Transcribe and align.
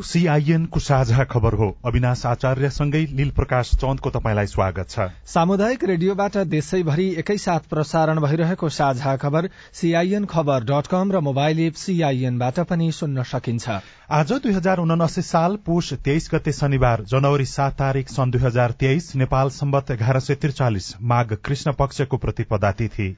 यो 0.00 0.04
सीआईएन 0.04 0.64
को 0.66 0.80
साझा 0.80 1.24
खबर 1.24 1.54
हो। 1.54 1.66
अविनाश 1.84 2.24
आचार्यसँगै 2.26 3.00
नील 3.12 3.30
प्रकाश 3.30 3.70
चन्दको 3.76 4.10
तपाईँलाई 4.10 4.46
स्वागत 4.46 4.88
छ। 4.88 5.08
सामुदायिक 5.28 5.84
रेडियोबाट 5.84 6.36
देशैभरि 6.48 7.08
एकैसाथ 7.20 7.68
प्रसारण 7.68 8.20
भइरहेको 8.20 8.68
साझा 8.70 9.16
खबर 9.16 9.48
सीआईएन 9.74 10.24
खबर 10.24 10.64
डट 10.64 10.86
कम 10.88 11.12
र 11.12 11.20
मोबाइल 11.20 11.60
एप 11.60 11.74
सीआईएनबाट 11.76 12.60
पनि 12.64 12.90
सुन्न 12.92 13.22
सकिन्छ। 13.28 13.68
आज 14.10 14.32
दुई 14.32 14.52
हजार 14.52 14.78
उनासी 14.80 15.22
साल 15.22 15.56
पुष 15.66 15.92
तेइस 16.00 16.30
गते 16.34 16.52
शनिबार 16.54 17.04
जनवरी 17.04 17.44
सात 17.46 17.78
तारीक 17.78 18.08
सन् 18.08 18.30
दुई 18.30 18.40
हजार 18.40 18.70
तेइस 18.80 19.14
नेपाल 19.16 19.50
सम्बत 19.52 19.90
एघार 19.90 20.20
सय 20.20 20.34
त्रिचालिस 20.40 20.94
माघ 21.04 21.26
कृष्ण 21.34 21.72
पक्षको 21.76 22.16
प्रतिपदा 22.16 22.72
तिथि 22.72 23.16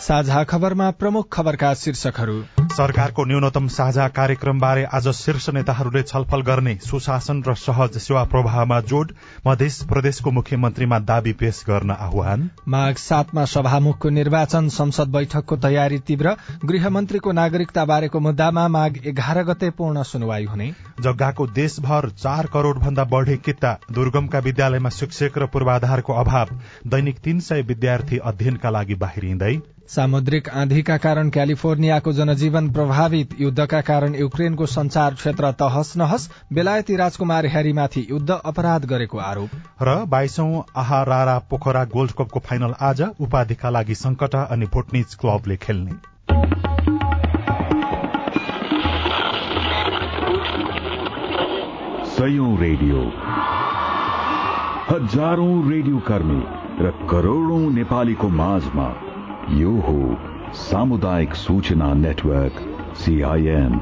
साझा 0.00 0.42
खबरमा 0.44 0.90
प्रमुख 0.92 1.26
खबरका 1.32 1.72
शीर्षकहरू। 1.74 2.34
सरकारको 2.72 3.24
न्यूनतम 3.24 3.66
साझा 3.68 4.06
कार्यक्रमबारे 4.08 4.84
आज 4.94 5.08
शीर्ष 5.10 5.48
नेताहरूले 5.50 6.02
छलफल 6.02 6.42
गर्ने 6.42 6.74
सुशासन 6.82 7.42
र 7.42 7.54
सहज 7.56 7.96
सेवा 7.98 8.22
प्रवाहमा 8.24 8.80
जोड 8.82 9.12
मध्य 9.46 9.68
प्रदेशको 9.88 10.30
मुख्यमन्त्रीमा 10.30 10.98
दावी 11.00 11.32
पेश 11.34 11.62
गर्न 11.68 11.90
आह्वान। 11.90 12.48
माघ 12.68 12.94
सातमा 12.96 13.44
सभामुखको 13.46 14.08
निर्वाचन 14.10 14.68
संसद 14.70 15.08
बैठकको 15.08 15.56
तयारी 15.58 15.98
तीव्र 16.08 16.34
गृहमन्त्रीको 16.64 17.32
नागरिकता 17.32 17.84
बारेको 17.84 18.20
मुद्दामा 18.20 18.66
माघ 18.68 18.92
एघार 19.04 19.42
गते 19.44 19.70
पूर्ण 19.72 20.02
सुनवाई 20.04 20.44
हुने। 20.44 20.68
जग्गाको 21.00 21.46
देशभर 21.54 22.08
चार 22.16 22.46
करोड़ 22.52 22.76
भन्दा 22.78 23.04
बढ़ी 23.06 23.36
किता 23.46 23.76
दुर्गमका 23.90 24.38
विद्यालयमा 24.46 24.94
शिक्षक 24.98 25.38
र 25.38 25.46
पूर्वाधारको 25.48 26.12
अभाव 26.22 26.54
दैनिक 26.86 27.18
तीन 27.18 27.40
सय 27.40 27.62
विद्यार्थी 27.64 28.18
अध्ययनका 28.24 28.70
लागि 28.70 28.94
बाहिरिँदै। 28.96 29.56
सामुद्रिक 29.88 30.48
आँधीका 30.48 30.96
कारण 30.96 31.28
क्यालिफोर्नियाको 31.30 32.12
जनजीवन 32.12 32.68
प्रभावित 32.70 33.30
युद्धका 33.40 33.80
कारण 33.80 34.14
युक्रेनको 34.14 34.66
संचार 34.66 35.14
क्षेत्र 35.14 35.52
तहस 35.52 35.92
नहस 35.96 36.28
बेलायती 36.52 36.96
राजकुमार 36.96 37.46
ह्यारीमाथि 37.46 38.06
युद्ध 38.10 38.30
अपराध 38.30 38.84
गरेको 38.84 39.18
आरोप। 39.18 39.50
र 39.82 39.94
बाइसौं 40.08 40.60
आहारारा 40.76 41.38
पोखरा 41.50 41.84
गोल्ड 41.84 42.12
कपको 42.12 42.40
फाइनल 42.40 42.74
आज 42.82 43.02
उपाधिका 43.20 43.70
लागि 43.70 43.94
संकट 43.94 44.34
अनि 44.36 44.66
भोटनिज 44.66 45.14
क्लबले 45.14 45.56
खेल्ने। 45.56 45.92
रेडियो। 52.60 53.00
हजारौं 54.88 55.70
रेडियो 55.70 55.98
कर्मी 55.98 56.40
र 56.80 56.90
करोड़ौं 57.10 57.60
नेपालीको 57.70 58.28
माझमा 58.28 58.86
यो 59.50 59.70
हो 59.80 60.52
सामुदायिक 60.54 61.34
सूचना 61.34 61.92
नेटवर्क 61.94 62.58
सीआईएन 62.96 63.78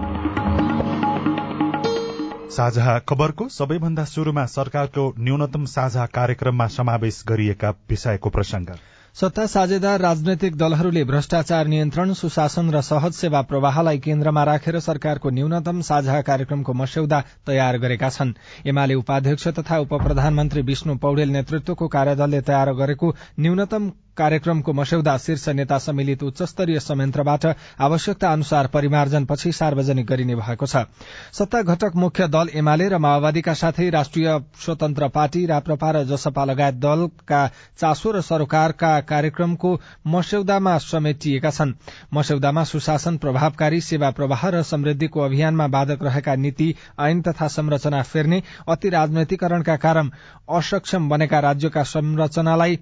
साझा 2.56 2.98
खबरको 3.08 3.48
सबैभन्दा 3.48 4.04
शुरूमा 4.04 4.44
सरकारको 4.52 5.06
न्यूनतम 5.18 5.64
साझा 5.72 6.04
कार्यक्रममा 6.18 6.66
समावेश 6.76 7.22
गरिएका 7.28 7.70
विषयको 7.90 8.30
प्रसंग 8.30 8.70
सत्ता 9.16 9.46
साझेदार 9.46 10.00
राजनैतिक 10.00 10.56
दलहरूले 10.56 11.04
भ्रष्टाचार 11.04 11.66
नियन्त्रण 11.66 12.12
सुशासन 12.12 12.70
र 12.70 12.80
सहज 12.84 13.12
सेवा 13.18 13.42
प्रवाहलाई 13.50 13.98
केन्द्रमा 14.06 14.44
राखेर 14.44 14.80
सरकारको 14.86 15.30
न्यूनतम 15.30 15.80
साझा 15.90 16.20
कार्यक्रमको 16.22 16.72
मस्यौदा 16.72 17.22
तयार 17.46 17.78
गरेका 17.78 18.10
छन्। 18.10 18.34
एमाले 18.68 18.94
उपाध्यक्ष 18.94 19.48
तथा 19.58 19.78
उप 19.80 19.94
प्रधानमन्त्री 20.02 20.62
विष्णु 20.62 20.96
पौडेल 21.04 21.30
नेतृत्वको 21.32 21.88
कार्यदलले 21.88 22.40
तयार 22.48 22.72
गरेको 22.82 23.14
न्यूनतम 23.40 23.92
कार्यक्रमको 24.16 24.72
मस्यौदा 24.72 25.16
शीर्ष 25.18 25.48
नेता 25.50 25.78
सम्मिलित 25.78 26.22
उच्चस्तरीय 26.22 26.80
संयन्त्रबाट 26.80 27.46
आवश्यकता 27.80 28.32
अनुसार 28.32 28.66
परिमार्जनपछि 28.66 29.52
सार्वजनिक 29.52 30.06
गरिने 30.06 30.34
भएको 30.36 30.66
छ। 30.66 30.84
सत्ता 31.32 31.62
घटक 31.64 31.92
मुख्य 31.96 32.28
दल 32.28 32.48
एमाले 32.54 32.88
र 32.88 32.98
माओवादीका 32.98 33.54
साथै 33.54 33.88
राष्ट्रिय 33.90 34.28
स्वतन्त्र 34.64 35.08
पार्टी 35.08 35.44
राप्रपा 35.46 35.90
र 35.90 36.04
जसपा 36.06 36.44
लगायत 36.44 36.74
दलका 36.76 37.46
चासो 37.78 38.10
र 38.10 38.20
सरोकारका 38.22 38.92
कार्यक्रमको 39.04 39.74
मस्यौदामा 40.06 40.76
समेटिएका 40.80 41.50
छन्। 41.50 41.74
मस्यौदामा 42.14 42.64
सुशासन 42.64 43.16
प्रभावकारी 43.18 43.80
सेवा 43.82 44.10
प्रवाह 44.10 44.48
र 44.48 44.62
समृद्धिको 44.64 45.20
अभियानमा 45.20 45.66
बाधक 45.68 46.02
रहेका 46.02 46.34
नीति 46.36 46.74
ऐन 47.00 47.22
तथा 47.22 47.48
संरचना 47.50 48.02
फेर्ने 48.04 48.42
अति 48.68 48.88
राजनैतिकरणका 48.88 49.76
कारण 49.76 50.10
असक्षम 50.56 51.08
बनेका 51.08 51.40
राज्यका 51.40 51.82
संरचनालाई 51.86 52.78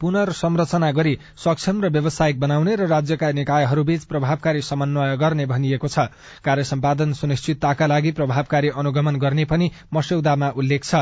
पुनर्संरचना 0.00 0.90
गरी 0.92 1.16
सक्षम 1.36 1.82
र 1.84 1.88
व्यावसायिक 1.88 2.40
बनाउने 2.40 2.74
र 2.76 2.86
राज्यका 2.88 3.30
निकायहरूबीच 3.32 4.04
प्रभावकारी 4.04 4.62
समन्वय 4.62 5.16
गर्ने 5.16 5.46
भनिएको 5.46 5.88
छ। 5.88 5.98
कार्य 6.44 6.64
सम्पादन 6.64 7.12
सुनिश्चितताका 7.12 7.86
लागि 7.86 8.10
प्रभावकारी 8.12 8.68
अनुगमन 8.76 9.16
गर्ने 9.16 9.44
पनि 9.44 9.70
मस्यौदामा 9.94 10.48
उल्लेख 10.56 10.84
छ। 10.84 10.94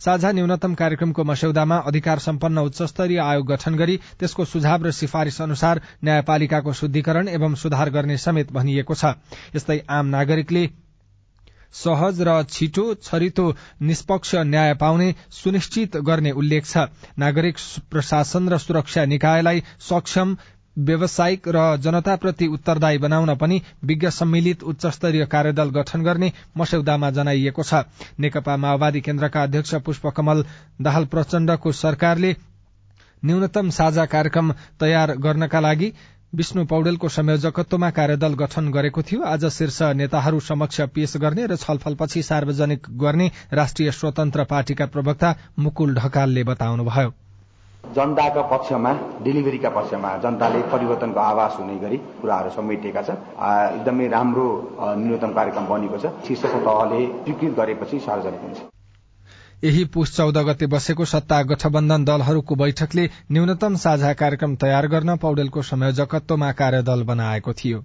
साझा 0.00 0.32
न्यूनतम 0.32 0.74
कार्यक्रमको 0.74 1.24
मस्यौदामा 1.24 1.76
अधिकार 1.86 2.18
सम्पन्न 2.18 2.58
उच्चस्तरीय 2.60 3.18
आयोग 3.20 3.46
गठन 3.46 3.74
गरी 3.74 3.96
त्यसको 4.20 4.44
सुझाव 4.44 4.84
र 4.84 4.90
सिफारिश 4.92 5.40
अनुसार 5.40 5.80
न्यायपालिकाको 6.04 6.72
शुद्धिकरण 6.72 7.28
एवं 7.28 7.54
सुधार 7.54 7.90
गर्ने 7.90 8.16
समेत 8.18 8.52
भनिएको 8.52 8.94
छ। 8.94 9.14
यस्तै 9.54 9.78
आम 9.88 10.06
नागरिकले 10.06 10.66
सहज 11.74 12.20
र 12.22 12.42
छिटो 12.48 12.84
छरितो 13.02 13.46
निष्पक्ष 13.82 14.34
न्याय 14.46 14.74
पाउने 14.74 15.14
सुनिश्चित 15.32 15.96
गर्ने 16.06 16.30
उल्लेख 16.32 16.66
छ। 16.66 16.88
नागरिक 17.18 17.58
प्रशासन 17.90 18.48
र 18.48 18.58
सुरक्षा 18.58 19.04
निकायलाई 19.06 19.62
सक्षम 19.80 20.36
व्यावसायिक 20.76 21.48
र 21.48 21.58
जनताप्रति 21.78 22.46
उत्तरदायी 22.46 22.98
बनाउन 22.98 23.34
पनि 23.36 23.60
विज्ञ 23.84 24.10
सम्मिलित 24.10 24.62
उच्चस्तरीय 24.64 25.24
कार्यदल 25.26 25.70
गठन 25.70 26.02
गर्ने 26.02 26.32
मस्यौदामा 26.58 27.10
जनाइएको 27.10 27.62
छ। 27.62 27.82
नेकपा 28.18 28.56
माओवादी 28.56 29.00
केन्द्रका 29.00 29.42
अध्यक्ष 29.42 29.74
पुष्पकमल 29.86 30.44
दाहाल 30.82 31.04
प्रचण्डको 31.06 31.72
सरकारले 31.74 32.34
न्यूनतम 33.22 33.70
साझा 33.70 34.04
कार्यक्रम 34.06 34.52
तयार 34.80 35.14
गर्नका 35.16 35.60
लागि 35.60 35.92
विष्णु 36.34 36.64
पौडेलको 36.66 37.08
संयोजकत्वमा 37.08 37.88
कार्यदल 37.90 38.32
गठन 38.34 38.70
गरेको 38.72 39.02
थियो। 39.02 39.22
आज 39.24 39.44
शीर्ष 39.48 39.80
नेताहरू 39.94 40.40
समक्ष 40.42 40.80
पेश 40.90 41.16
गर्ने 41.16 41.46
र 41.46 41.56
छलफलपछि 41.56 42.22
सार्वजनिक 42.24 42.86
गर्ने 42.98 43.30
राष्ट्रिय 43.52 43.90
स्वतन्त्र 43.92 44.44
पार्टीका 44.44 44.86
प्रवक्ता 44.88 45.34
मुकुल 45.58 45.94
ढकालले 45.94 46.44
बताउनुभयो। 46.44 47.12
जनताका 47.94 48.42
पक्षमा 48.50 48.92
डेलिभरीका 49.22 49.70
पक्षमा 49.70 50.16
जनताले 50.18 50.62
परिवर्तनको 50.74 51.20
आवाज 51.22 51.52
हुने 51.60 51.78
गरी 51.78 51.96
कुराहरू 52.20 52.50
समेटिएका 52.50 53.02
छन् 53.02 53.18
एकदमै 53.78 54.08
राम्रो 54.10 54.46
न्यूनतम 54.98 55.32
कार्यक्रम 55.32 55.66
बनेको 55.68 55.98
छ। 55.98 56.14
शीर्ष 56.26 56.42
तहले 56.42 57.06
स्वीकृत 57.06 57.56
गरेपछि 57.56 57.98
सार्वजनिक 58.00 58.40
हुन्छ। 58.42 58.73
यही 59.64 59.84
पुष 59.84 60.16
चौध 60.16 60.38
गते 60.38 60.66
बसेको 60.66 61.04
सत्ता 61.04 61.42
गठबन्धन 61.42 62.04
दलहरूको 62.04 62.54
बैठकले 62.54 63.08
न्यूनतम 63.32 63.76
साझा 63.76 64.12
कार्यक्रम 64.14 64.56
तयार 64.56 64.86
गर्न 64.88 65.16
पौडेलको 65.16 65.62
संयोजकत्वमा 65.62 66.52
कार्यदल 66.52 67.02
बनाएको 67.04 67.52
थियो। 67.52 67.84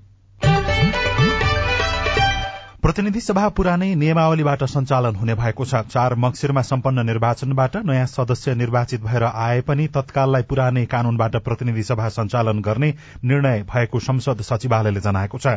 प्रतिनिधि 2.90 3.22
सभा 3.22 3.48
पुरानै 3.54 3.88
नियमावलीबाट 3.96 4.64
सञ्चालन 4.66 5.16
हुने 5.16 5.34
भएको 5.36 5.66
छ। 5.66 5.82
चार 5.86 6.14
मक्सिरमा 6.18 6.62
सम्पन्न 6.64 7.06
निर्वाचनबाट 7.06 7.76
नयाँ 7.86 8.06
सदस्य 8.08 8.56
निर्वाचित 8.56 9.02
भएर 9.02 9.24
आए 9.24 9.60
पनि 9.62 9.86
तत्काललाई 9.88 10.44
पुरानै 10.50 10.86
कानूनबाट 10.90 11.36
प्रतिनिधि 11.46 11.84
सभा 11.84 12.08
सञ्चालन 12.10 12.60
गर्ने 12.60 12.90
निर्णय 13.24 13.62
भएको 13.70 14.00
संसद 14.00 14.42
सचिवालयले 14.42 15.00
जनाएको 15.00 15.38
छ। 15.38 15.54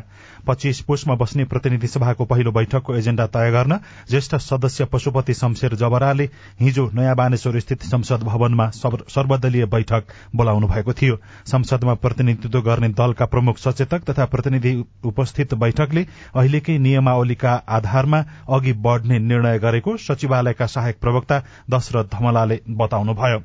पच्चीस 0.46 0.80
पुषमा 0.82 1.14
बस्ने 1.14 1.44
प्रतिनिधि 1.48 1.86
सभाको 1.88 2.24
पहिलो 2.26 2.52
बैठकको 2.52 2.96
एजेण्डा 2.96 3.26
तय 3.32 3.50
गर्न 3.50 3.78
ज्येष्ठ 4.10 4.36
सदस्य 4.42 4.84
पशुपति 4.92 5.34
शमशेर 5.34 5.74
जबराले 5.76 6.28
हिजो 6.60 6.90
नयाँ 6.92 7.16
बानेश्वर 7.16 7.58
स्थित 7.60 7.88
संसद 7.88 8.28
भवनमा 8.28 8.68
सर्वदलीय 8.76 9.66
बैठक 9.68 10.12
बोलाउनु 10.36 10.68
भएको 10.68 10.92
थियो। 10.92 11.16
संसदमा 11.48 11.94
प्रतिनिधित्व 12.04 12.60
गर्ने 12.60 12.92
दलका 12.92 13.26
प्रमुख 13.32 13.58
सचेतक 13.58 14.04
तथा 14.10 14.24
प्रतिनिधि 14.28 14.76
उपस्थित 15.06 15.54
बैठकले 15.56 16.06
अहिलेकै 16.36 16.78
नियमा 16.80 17.20
नियमावलीका 17.22 17.52
आधारमा 17.68 18.18
अघि 18.48 18.72
बढ़ने 18.72 19.18
निर्णय 19.18 19.58
गरेको 19.58 19.96
सचिवालयका 19.96 20.66
सहायक 20.66 21.00
प्रवक्ता 21.00 21.42
दशरथ 21.70 22.04
धमलाले 22.12 22.60
बताउनुभयो। 22.68 23.38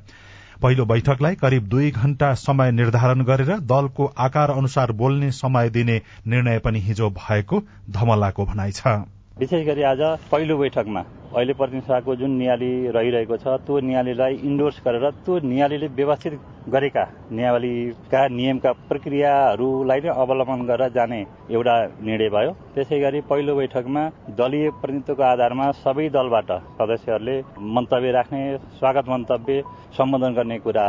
पहिलो 0.62 0.86
बैठकलाई 0.86 1.36
करिब 1.36 1.68
दुई 1.70 1.92
घण्टा 1.92 2.34
समय 2.34 2.72
निर्धारण 2.72 3.22
गरेर 3.24 3.58
दलको 3.62 4.06
आकार 4.18 4.52
अनुसार 4.52 4.92
बोल्ने 4.92 5.32
समय 5.32 5.70
दिने 5.70 6.02
निर्णय 6.28 6.60
पनि 6.60 6.80
हिजो 6.80 7.10
भएको 7.10 7.62
धमलाको 7.90 8.46
भनाइ 8.46 8.72
छ। 8.72 9.17
विशेष 9.40 9.66
गरी 9.66 9.82
आज 9.84 10.00
पहिलो 10.32 10.56
बैठकमा 10.58 11.02
अहिले 11.38 11.54
प्रतिनिधि 11.54 12.16
जुन 12.16 12.32
नियाली 12.38 12.70
रहिरहेको 12.90 13.36
छ 13.38 13.54
त्यो 13.66 13.80
नियालीलाई 13.86 14.34
इन्डोर्स 14.50 14.78
गरेर 14.86 15.10
त्यो 15.26 15.34
नियालीले 15.46 15.88
व्यवस्थित 15.94 16.34
गरेका 16.74 17.04
नियावलीका 17.38 18.22
नियमका 18.34 18.72
प्रक्रियाहरूलाई 18.90 20.00
नै 20.02 20.10
अवलम्बन 20.24 20.66
गरेर 20.70 20.90
जाने 20.98 21.20
एउटा 21.54 21.76
निर्णय 22.08 22.30
भयो। 22.36 22.52
त्यसै 22.76 23.00
गरी 23.00 23.22
पहिलो 23.30 23.56
बैठकमा 23.56 24.04
दलीय 24.40 24.70
प्रतिनिधित्वको 24.82 25.24
आधारमा 25.24 25.68
सबै 25.84 26.08
दलबाट 26.18 26.50
सदस्यहरूले 26.80 27.38
मन्तव्य 27.76 28.12
राख्ने 28.18 28.42
स्वागत 28.80 29.14
मन्तव्य 29.14 29.62
सम्बोधन 29.98 30.34
गर्ने 30.34 30.58
कुरा 30.66 30.88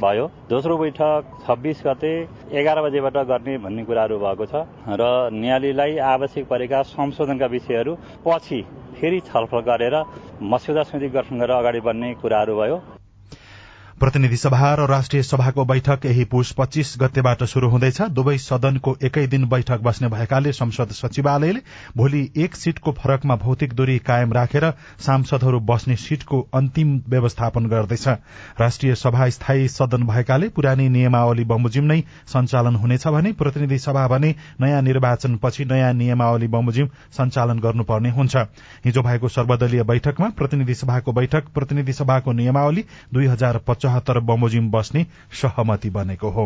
भयो। 0.00 0.26
दोस्रो 0.48 0.76
बैठक 0.78 1.24
छब्बिस 1.46 1.82
गते 1.86 2.12
एघार 2.58 2.80
बजेबाट 2.82 3.16
गर्ने 3.30 3.56
भन्ने 3.64 3.84
कुराहरू 3.84 4.18
भएको 4.18 4.44
छ 4.46 4.54
र 4.90 5.02
न्यायालयलाई 5.32 5.98
आवश्यक 6.12 6.44
परेका 6.48 6.82
संशोधनका 6.90 7.46
विषयहरू 7.46 7.92
पछि 8.24 8.60
फेरि 8.96 9.20
छलफल 9.28 9.60
गरेर 9.68 9.96
मस्यौदा 10.42 10.82
समिति 10.88 11.08
गठन 11.16 11.38
गरेर 11.38 11.56
अगाडि 11.56 11.80
बढ्ने 11.80 12.14
कुराहरू 12.22 12.56
भयो। 12.56 12.76
प्रतिनिधि 14.00 14.36
सभा 14.36 14.68
र 14.74 14.84
राष्ट्रिय 14.88 15.22
सभाको 15.22 15.64
बैठक 15.64 16.04
यही 16.06 16.24
पुष 16.24 16.50
पच्चीस 16.58 16.94
गतेबाट 17.00 17.42
शुरू 17.44 17.68
हुँदैछ। 17.70 18.00
दुवै 18.10 18.36
सदनको 18.38 18.96
एकै 19.04 19.26
दिन 19.26 19.44
बैठक 19.48 19.80
बस्ने 19.82 20.08
भएकाले 20.08 20.52
संसद 20.52 20.92
सचिवालयले 20.92 21.60
भोलि 21.96 22.22
एक 22.36 22.56
सीटको 22.56 22.92
फरकमा 22.92 23.36
भौतिक 23.36 23.74
दूरी 23.74 23.98
कायम 24.00 24.32
राखेर 24.32 24.64
सांसदहरू 25.00 25.60
बस्ने 25.62 25.96
सीटको 25.98 26.40
अन्तिम 26.54 26.96
व्यवस्थापन 27.08 27.66
गर्दैछ। 27.66 28.06
राष्ट्रिय 28.60 28.94
सभा 28.94 29.28
स्थायी 29.30 29.68
सदन 29.68 30.06
भएकाले 30.06 30.48
पुरानी 30.50 30.88
नियमावली 30.88 31.44
बमोजिम 31.44 31.84
नै 31.84 32.00
सञ्चालन 32.26 32.76
हुनेछ 32.76 33.06
भने 33.08 33.32
प्रतिनिधि 33.34 33.78
सभा 33.80 34.06
भने 34.08 34.34
नयाँ 34.60 34.80
निर्वाचनपछि 34.82 35.64
नयाँ 35.66 35.92
नियमावली 35.92 36.48
बमोजिम 36.48 36.88
सञ्चालन 37.18 37.58
गर्नुपर्ने 37.58 38.10
हुन्छ। 38.12 38.36
हिजो 38.86 39.02
भएको 39.02 39.28
सर्वदलीय 39.28 39.82
बैठकमा 39.84 40.28
प्रतिनिधि 40.40 40.74
सभाको 40.76 41.12
बैठक 41.12 41.52
प्रतिनिधि 41.54 41.92
सभाको 41.92 42.32
नियमावली 42.32 42.84
दुई 43.12 43.26
हजार 43.26 43.58
चौहत्तर 43.90 44.18
बमोजिम 44.20 44.70
बस्ने 44.70 45.06
सहमति 45.42 45.90
बनेको 45.90 46.30
हो। 46.30 46.44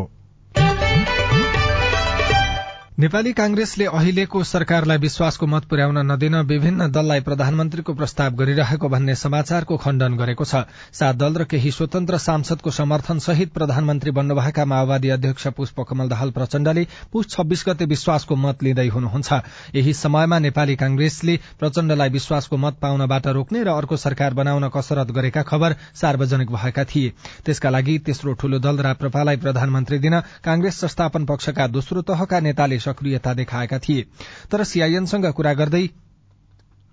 नेपाली 2.99 3.33
कांग्रेसले 3.33 3.85
अहिलेको 3.91 4.43
सरकारलाई 4.45 4.99
विश्वासको 5.03 5.47
मत 5.47 5.65
पुर्याउन 5.71 5.99
नदिन 6.07 6.35
विभिन्न 6.47 6.87
दललाई 6.95 7.21
प्रधानमन्त्रीको 7.21 7.93
प्रस्ताव 7.93 8.35
गरिरहेको 8.39 8.89
भन्ने 8.89 9.15
समाचारको 9.15 9.77
खण्डन 9.77 10.15
गरेको 10.15 10.45
छ। 10.45 10.63
सात 10.95 11.17
दल 11.17 11.35
र 11.35 11.45
केही 11.45 11.71
स्वतन्त्र 11.71 12.19
सांसदको 12.23 12.71
समर्थन 12.71 13.19
सहित 13.19 13.51
प्रधानमन्त्री 13.53 14.11
बन्नुभएका 14.15 14.65
माओवादी 14.65 15.09
अध्यक्ष 15.11 15.47
पुष्पकमल 15.57 16.09
दाहाल 16.09 16.31
प्रचण्डले 16.31 16.87
पुष 17.11 17.27
छब्बीस 17.35 17.65
गते 17.69 17.85
विश्वासको 17.85 18.37
मत 18.37 18.63
लिँदै 18.63 18.87
हुनुहुन्छ। 18.87 19.33
यही 19.75 19.93
समयमा 19.95 20.39
नेपाली 20.47 20.77
कांग्रेसले 20.77 21.37
प्रचण्डलाई 21.59 22.11
विश्वासको 22.11 22.57
मत 22.57 22.79
पाउनबाट 22.79 23.27
रोक्ने 23.35 23.65
र 23.65 23.75
अर्को 23.75 23.97
सरकार 23.97 24.35
बनाउन 24.39 24.69
कसरत 24.71 25.11
गरेका 25.11 25.43
खबर 25.43 25.77
सार्वजनिक 25.99 26.53
भएका 26.53 26.85
थिए। 26.87 27.13
त्यसका 27.43 27.71
लागि 27.71 27.99
तेस्रो 28.07 28.39
ठूलो 28.39 28.59
दल 28.61 28.79
राप्रपालाई 28.87 29.43
प्रधानमन्त्री 29.43 29.99
दिन 29.99 30.21
कांग्रेस 30.47 30.81
संस्थापन 30.81 31.25
पक्षका 31.27 31.67
दोस्रो 31.75 32.07
तहका 32.07 32.41
नेताले 32.41 32.83
सक्रियता 32.85 33.35
देखाएका 33.35 33.79
थिए। 33.79 34.07
तर 34.51 34.65
सीआईएनसँग 34.65 35.33
कुरा 35.33 35.55
गर्दै 35.55 35.87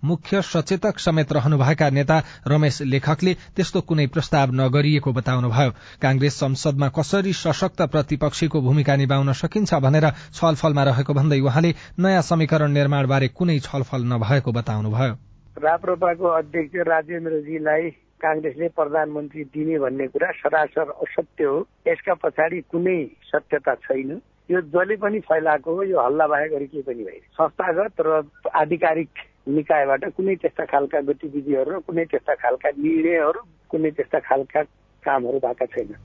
मुख्य 0.04 0.42
सचेतक 0.42 1.00
समेत 1.00 1.32
रहनुभएका 1.34 1.90
नेता 1.90 2.18
रमेश 2.48 2.82
लेखकले 2.84 3.34
त्यस्तो 3.56 3.82
कुनै 3.82 4.06
प्रस्ताव 4.08 4.52
नगरिएको 4.52 5.12
बताउनुभयो। 5.14 5.72
कांग्रेस 6.02 6.40
संसदमा 6.40 6.88
कसरी 6.90 7.34
सशक्त 7.34 7.82
प्रतिपक्षीको 7.94 8.62
भूमिका 8.62 8.96
निभाउन 8.96 9.34
सकिन्छ 9.34 9.74
भनेर 9.86 10.10
छलफलमा 10.34 10.84
रहेको 10.84 11.14
भन्दै 11.14 11.40
उहाँले 11.40 11.74
नयाँ 12.00 12.22
समीकरण 12.22 12.72
निर्माणबारे 12.72 13.28
कुनै 13.38 13.60
छलफल 13.60 14.02
नभएको 14.14 14.52
बताउनुभयो। 14.52 15.14
राप्रपाको 15.62 16.28
अध्यक्ष 16.34 16.76
राजेन्द्रजीलाई 16.88 17.90
काङ्ग्रेसले 18.22 18.68
प्रधानमन्त्री 18.74 19.44
दिने 19.54 19.80
भन्ने 19.80 20.08
कुरा 20.08 20.32
सरासर 20.42 20.90
असत्य 20.98 21.44
हो। 21.44 21.58
यसका 21.88 22.14
पछाडि 22.24 22.60
कुनै 22.72 23.00
सत्यता 23.30 23.74
छैन। 23.86 24.22
यो 24.52 24.62
जसले 24.62 24.96
पनि 24.96 25.20
फैलाएको 25.20 25.76
हो 25.76 25.84
यो 25.84 26.00
हल्ला 26.00 26.28
बाहेक 26.28 26.54
अरू 26.54 26.66
केही 26.66 26.84
पनि 26.84 27.04
होइन। 27.04 27.22
संस्थागत 27.32 28.02
र 28.02 28.22
आधिकारिक 28.54 29.10
निकायबाट 29.48 30.04
कुनै 30.12 30.36
त्यस्ता 30.36 30.66
खालका 30.66 31.00
गतिविधिहरू 31.02 31.72
र 31.72 31.80
कुनै 31.80 32.06
त्यस्ता 32.06 32.34
खालका 32.36 32.70
निर्णयहरू 32.78 33.42
कुनै 33.70 33.92
त्यस्ता 33.92 34.20
खालका 34.20 34.62
कामहरू 35.04 35.40
भएका 35.40 35.66
छैन 35.66 35.96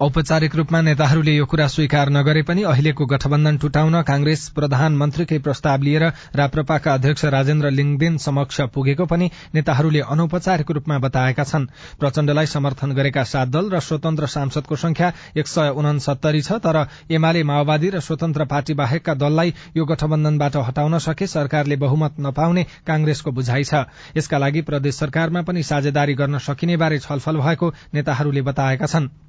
औपचारिक 0.00 0.54
रूपमा 0.56 0.80
नेताहरूले 0.82 1.32
यो 1.32 1.44
कुरा 1.48 1.66
स्वीकार 1.66 2.08
नगरे 2.12 2.40
पनि 2.42 2.62
अहिलेको 2.68 3.04
गठबन्धन 3.06 3.56
टुटाउन 3.56 3.94
कांग्रेस 4.02 4.40
प्रधानमन्त्रीकै 4.56 5.38
प्रस्ताव 5.40 5.82
लिएर 5.82 6.04
राप्रपाका 6.36 6.94
अध्यक्ष 6.94 7.24
राजेन्द्र 7.26 7.70
लिङदेन 7.72 8.16
समक्ष 8.20 8.60
पुगेको 8.74 9.06
पनि 9.06 9.30
नेताहरूले 9.54 10.00
अनौपचारिक 10.06 10.70
रूपमा 10.70 10.98
बताएका 10.98 11.44
छन्। 11.44 11.66
प्रचण्डलाई 11.96 12.46
समर्थन 12.46 12.92
गरेका 12.92 13.24
सात 13.24 13.48
दल 13.48 13.70
र 13.72 13.80
स्वतन्त्र 13.80 14.26
सांसदको 14.28 14.76
संख्या 14.76 15.12
एक 15.34 15.48
सय 15.48 15.72
उनसत्तरी 15.74 16.42
छ 16.42 16.60
तर 16.60 16.84
एमाले 17.10 17.42
माओवादी 17.48 17.90
र 17.90 18.00
स्वतन्त्र 18.04 18.44
पार्टी 18.52 18.74
बाहेकका 18.76 19.14
दललाई 19.16 19.54
यो 19.76 19.84
गठबन्धनबाट 19.86 20.56
हटाउन 20.68 20.98
सके 21.00 21.26
सरकारले 21.26 21.76
बहुमत 21.80 22.20
नपाउने 22.20 22.66
कांग्रेसको 22.86 23.32
बुझाइ 23.32 23.64
छ। 23.64 23.88
यसका 24.16 24.38
लागि 24.38 24.60
प्रदेश 24.62 24.94
सरकारमा 24.96 25.42
पनि 25.42 25.62
साझेदारी 25.64 26.14
गर्न 26.14 26.38
सकिने 26.44 26.76
बारे 26.76 26.98
छलफल 27.00 27.40
भएको 27.40 27.72
नेताहरूले 27.94 28.42
बताएका 28.42 28.86
छनृ। 28.86 29.25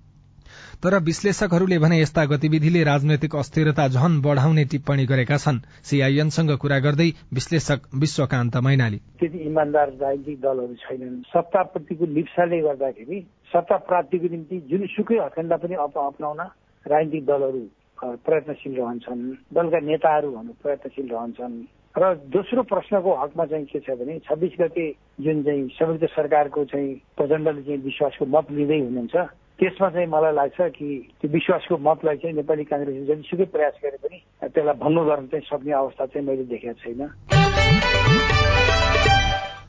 तर 0.83 0.97
विश्लेषकहरूले 1.03 1.77
भने 1.79 1.97
यस्ता 1.99 2.23
गतिविधिले 2.25 2.81
राजनैतिक 2.83 3.35
अस्थिरता 3.35 3.87
झन 3.89 4.19
बढ़ाउने 4.21 4.65
टिप्पणी 4.71 5.05
गरेका 5.05 5.37
छन्। 5.37 5.57
सीआईएनसँग 5.81 6.51
कुरा 6.61 6.77
गर्दै 6.79 7.07
विश्लेषक 7.33 7.87
विश्वकान्त 7.95 8.57
मैनाली। 8.61 8.99
त्यति 9.19 9.39
इमान्दार 9.41 9.87
राजनीतिक 10.01 10.37
दलहरू 10.41 10.75
छैनन्। 10.77 11.15
सत्ताप्रतिको 11.33 12.05
लिप्साले 12.17 12.59
गर्दाखेरि 12.61 13.17
सत्ता 13.53 13.77
प्राप्तिको 13.89 14.27
निम्ति 14.33 14.57
जुनसुकै 14.69 15.17
हथकण्डा 15.17 15.57
पनि 15.57 15.75
अप्नाउन 15.81 16.39
राजनीतिक 16.85 17.25
दलहरू 17.25 17.63
प्रयत्नशील 17.97 18.75
रहन्छन् 18.77 19.23
दलका 19.57 19.79
नेताहरू 19.89 20.29
प्रयत्नशील 20.61 21.07
रहन्छन्। 21.09 21.57
र 21.95 22.13
दोस्रो 22.29 22.61
प्रश्नको 22.69 23.15
हकमा 23.23 23.45
चाहिँ 23.49 23.65
के 23.65 23.79
छ 23.81 23.97
भने 23.97 24.19
छब्बिस 24.29 24.53
गते 24.61 24.85
जुन 25.25 25.43
चाहिँ 25.43 25.67
संयुक्त 25.73 26.05
सरकारको 26.13 26.65
चाहिँ 26.69 26.93
प्रचण्डले 27.17 27.61
चाहिँ 27.65 27.81
विश्वासको 27.81 28.25
मत 28.37 28.51
लिँदै 28.53 28.79
हुनुहुन्छ 28.85 29.15
त्यसमा 29.59 29.89
चाहिँ 29.89 30.07
मलाई 30.07 30.33
लाग्छ 30.33 30.57
कि 30.77 30.87
त्यो 31.21 31.29
विश्वासको 31.31 31.77
मतलाई 31.81 32.17
चाहिँ 32.17 32.35
नेपाली 32.35 32.63
काङ्ग्रेसले 32.63 33.05
जतिसुकै 33.05 33.45
प्रयास 33.53 33.75
गरे 33.83 33.97
पनि 34.03 34.17
त्यसलाई 34.43 34.77
भङ्ग 34.83 34.99
गर्न 35.09 35.25
चाहिँ 35.27 35.45
सक्ने 35.49 35.73
अवस्था 35.73 36.05
चाहिँ 36.05 36.27
मैले 36.27 36.43
देखेको 36.45 36.73
छैन। 36.83 37.01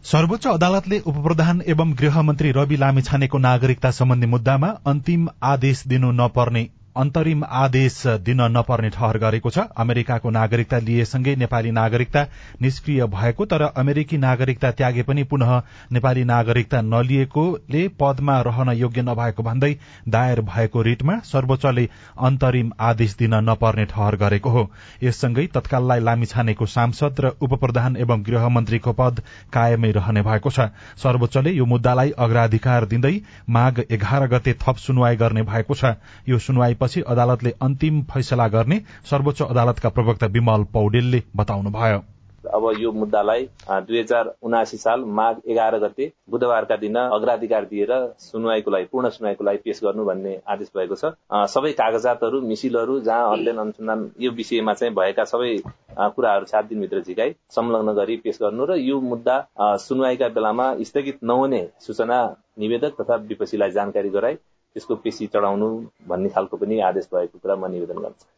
सर्वोच्च 0.04 0.46
अदालतले 0.46 0.98
उपप्रधान 1.06 1.62
एवं 1.66 1.88
गृहमन्त्री 1.92 2.50
रवि 2.50 2.76
लामिछानेको 2.76 3.38
नागरिकता 3.38 3.90
सम्बन्धी 3.90 4.26
मुद्दामा 4.26 4.68
अन्तिम 4.86 5.28
आदेश 5.44 5.82
दिनु 5.86 6.12
नपर्ने 6.20 6.62
अन्तरिम 6.98 7.42
आदेश 7.46 7.96
दिन 8.26 8.40
नपर्ने 8.50 8.88
ठहर 8.90 9.18
गरेको 9.18 9.50
छ। 9.50 9.64
अमेरिकाको 9.78 10.30
नागरिकता 10.30 10.78
लिएसँगै 10.80 11.34
नेपाली 11.38 11.70
नागरिकता 11.72 12.22
निष्क्रिय 12.62 13.04
भएको 13.08 13.44
तर 13.46 13.62
अमेरिकी 13.62 14.16
नागरिकता 14.18 14.70
त्यागे 14.72 15.02
पनि 15.02 15.22
पुनः 15.24 15.52
नेपाली 15.92 16.24
नागरिकता 16.26 16.80
नलिएकोले 16.84 17.82
पदमा 18.00 18.40
रहन 18.40 18.70
योग्य 18.74 19.02
नभएको 19.02 19.42
भन्दै 19.42 19.70
दायर 20.08 20.40
भएको 20.44 20.82
रिटमा 20.82 21.18
सर्वोच्चले 21.24 21.88
अन्तरिम 22.20 22.72
आदेश 22.82 23.14
दिन 23.16 23.34
नपर्ने 23.44 23.84
ठहर 23.86 24.16
गरेको 24.16 24.50
हो। 24.50 24.66
यससँगै 25.02 25.46
तत्काललाई 25.54 26.00
लामिछानेको 26.00 26.66
सांसद 26.68 27.20
र 27.20 27.32
उपप्रधान 27.40 27.96
एवं 27.98 28.26
गृहमन्त्रीको 28.26 28.92
पद 28.94 29.22
कायमै 29.52 29.90
रहने 29.92 30.22
भएको 30.22 30.50
छ। 30.50 30.68
सर्वोच्चले 30.98 31.52
यो 31.52 31.66
मुद्दालाई 31.68 32.10
अग्राधिकार 32.18 32.86
दिँदै 32.88 33.14
माघ 33.48 33.86
एघार 33.88 34.28
गते 34.28 34.58
थप 34.58 34.76
सुनवाई 34.80 35.16
गर्ने 35.16 35.42
भएको 35.44 35.74
छ। 35.74 35.94
यो 36.28 36.38
सुनवाई 36.40 36.74
पछि 36.88 37.00
अदालतले 37.08 37.56
अन्तिम 37.62 38.02
फैसला 38.10 38.48
गर्ने 38.50 38.82
सर्वोच्च 39.06 39.42
अदालतका 39.44 39.88
प्रवक्ता 39.96 40.26
विमल 40.34 40.62
पौडेलले 40.74 41.22
बताउनुभयो। 41.36 42.04
अब 42.48 42.64
यो 42.80 42.90
मुद्दालाई 42.92 43.42
दुई 43.68 43.98
हजार 44.00 44.32
उनासी 44.42 44.76
साल 44.76 45.00
माघ 45.16 45.34
एघार 45.46 45.78
गते 45.78 46.10
बुधबारका 46.30 46.76
दिन 46.76 46.96
अग्राधिकार 46.96 47.64
दिएर 47.64 47.92
सुनवाईको 48.20 48.70
लागि 48.70 48.84
पूर्ण 48.92 49.08
सुनवाईको 49.08 49.44
लागि 49.44 49.58
पेश 49.64 49.80
गर्नु 49.84 50.04
भन्ने 50.04 50.36
आदेश 50.48 50.70
भएको 50.76 50.94
छ। 50.94 51.12
सबै 51.52 51.72
कागजातहरू 51.80 52.40
मिसिलहरू 52.42 52.98
जहाँ 53.00 53.32
अध्ययन 53.32 53.58
अनुसन्धान 53.58 54.08
यो 54.20 54.30
विषयमा 54.32 54.74
चाहिँ 54.74 54.94
भएका 54.94 55.24
सबै 55.28 55.54
कुराहरू 56.16 56.46
सात 56.46 56.64
दिनभित्र 56.64 57.00
झिकाई 57.02 57.34
संलग्न 57.50 57.92
गरी 57.94 58.16
पेश 58.24 58.38
गर्नु 58.42 58.64
र 58.64 58.80
यो 58.80 59.00
मुद्दा 59.12 59.36
सुनवाईका 59.84 60.28
बेलामा 60.30 60.74
स्थगित 60.82 61.18
नहुने 61.24 61.66
सूचना 61.86 62.22
निवेदक 62.58 63.00
तथा 63.00 63.16
विपक्षीलाई 63.28 63.70
जानकारी 63.72 64.10
गराई 64.10 64.34
त्यसको 64.78 64.96
पेशी 64.96 65.26
चढाउनु 65.26 65.68
भन्ने 66.08 66.28
खालको 66.30 66.56
पनि 66.56 66.80
आदेश 66.86 67.08
भएको 67.12 67.38
कुरा 67.38 67.54
म 67.56 67.70
निवेदन 67.70 67.98
गर्न 67.98 68.14
चाहन्छु 68.16 68.36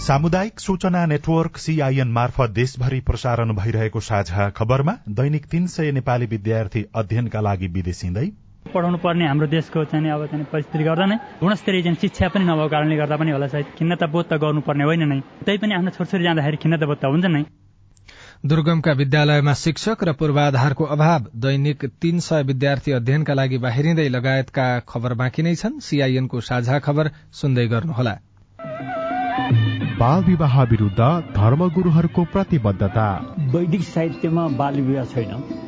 सामुदायिक 0.00 0.60
सूचना 0.60 1.04
नेटवर्क 1.06 1.56
सीआईएन 1.58 2.12
मार्फत 2.12 2.50
देशभरि 2.50 3.00
प्रसारण 3.06 3.54
भइरहेको 3.54 4.00
साझा 4.00 4.50
खबरमा 4.56 4.94
दैनिक 5.14 5.46
तीन 5.46 5.66
सय 5.68 5.92
नेपाली 5.92 6.26
विद्यार्थी 6.26 6.84
अध्ययनका 6.94 7.40
लागि 7.40 7.68
विदेश 7.72 8.04
हिँड्दै 8.04 8.28
पढाउनु 8.68 8.98
पर्ने 8.98 9.26
हाम्रो 9.26 9.46
देशको 9.46 9.84
चाहिँ 9.84 10.10
अब 10.10 10.26
चाहिँ 10.26 10.44
परिस्थिति 10.52 10.84
गर्दा 10.84 11.04
नै 11.06 11.16
गुणस्तरीय 11.40 11.82
चाहिँ 11.82 11.96
शिक्षा 11.96 12.28
पनि 12.28 12.44
नभएको 12.44 12.68
कारणले 12.68 12.96
गर्दा 12.96 13.16
पनि 13.16 13.30
होला 13.30 13.46
सायद 13.46 13.66
खिन्नता 13.78 14.06
बोध 14.06 14.24
त 14.30 14.32
गर्नुपर्ने 14.38 14.84
होइन 14.84 15.08
नै। 15.08 15.20
त्यही 15.44 15.58
पनि 15.58 15.74
आफ्नो 15.74 15.90
छोरछोरी 15.90 16.24
जाँदाखेरि 16.24 16.56
खिन्नता 16.56 16.86
बोध 16.86 16.98
त 16.98 17.04
हुन्छ 17.04 17.26
नै। 17.26 17.42
दुर्गमका 18.46 18.92
विद्यालयमा 18.92 19.52
शिक्षक 19.52 20.04
र 20.04 20.12
पूर्वाधारको 20.12 20.84
अभाव 20.84 21.26
दैनिक 21.36 21.84
तीन 22.02 22.18
सय 22.18 22.42
विद्यार्थी 22.42 22.92
अध्ययनका 22.92 23.34
लागि 23.34 23.58
बाहिरिँदै 23.58 24.08
लगायतका 24.08 24.66
खबर 24.88 25.14
बाँकी 25.14 25.42
नै 25.42 25.54
छन्। 25.54 25.78
सीआईएनको 25.80 26.40
साझा 26.40 26.78
खबर 26.78 27.10
सुन्दै 27.32 27.66
गर्नुहोला। 27.66 28.14
बाल 29.98 30.24
विवाह 30.24 30.62
विरुद्ध 30.62 31.00
धर्मगुरुहरूको 31.34 32.24
प्रतिबद्धता। 32.24 33.06
वैदिक 33.50 33.82
साहित्यमा 33.82 34.48
बाल 34.48 34.80
विवाह 34.80 35.04
छैन। 35.04 35.67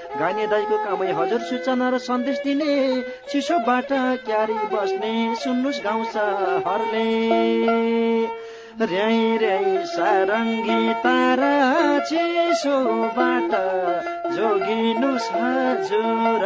गाइने 0.19 0.45
दाईको 0.47 0.77
कामै 0.83 1.11
हजुर 1.17 1.41
सूचना 1.49 1.89
र 1.89 1.97
सन्देश 2.05 2.39
दिने। 2.43 2.71
चिसोबाट 3.31 3.89
क्यारी 4.27 4.57
बस्ने 4.73 5.13
सुन्नुहोस् 5.43 5.83
गाउँछ 5.83 6.15
हरले 6.67 7.07
र्याई 8.91 9.21
र्याई 9.37 9.71
सारङ्गी 9.93 10.81
तारा 11.03 11.53
चिसोबाट 12.11 13.51
जोगिनुहोस् 14.35 15.31
हजुर। 15.33 16.45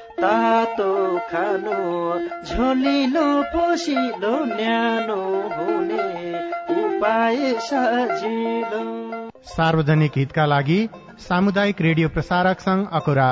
तातो 0.19 0.91
खानु 1.31 1.77
झोलिलो 2.45 3.27
पोसिलो 3.53 4.33
न्यानो 4.45 5.21
हुने 5.55 6.05
उपाय 6.75 7.53
सजिलो। 7.69 8.83
सार्वजनिक 9.53 10.17
हितका 10.17 10.45
लागि 10.45 10.79
सामुदायिक 11.27 11.81
रेडियो 11.81 12.09
प्रसारक 12.09 12.59
संघ 12.59 12.85
अकुरा 13.01 13.31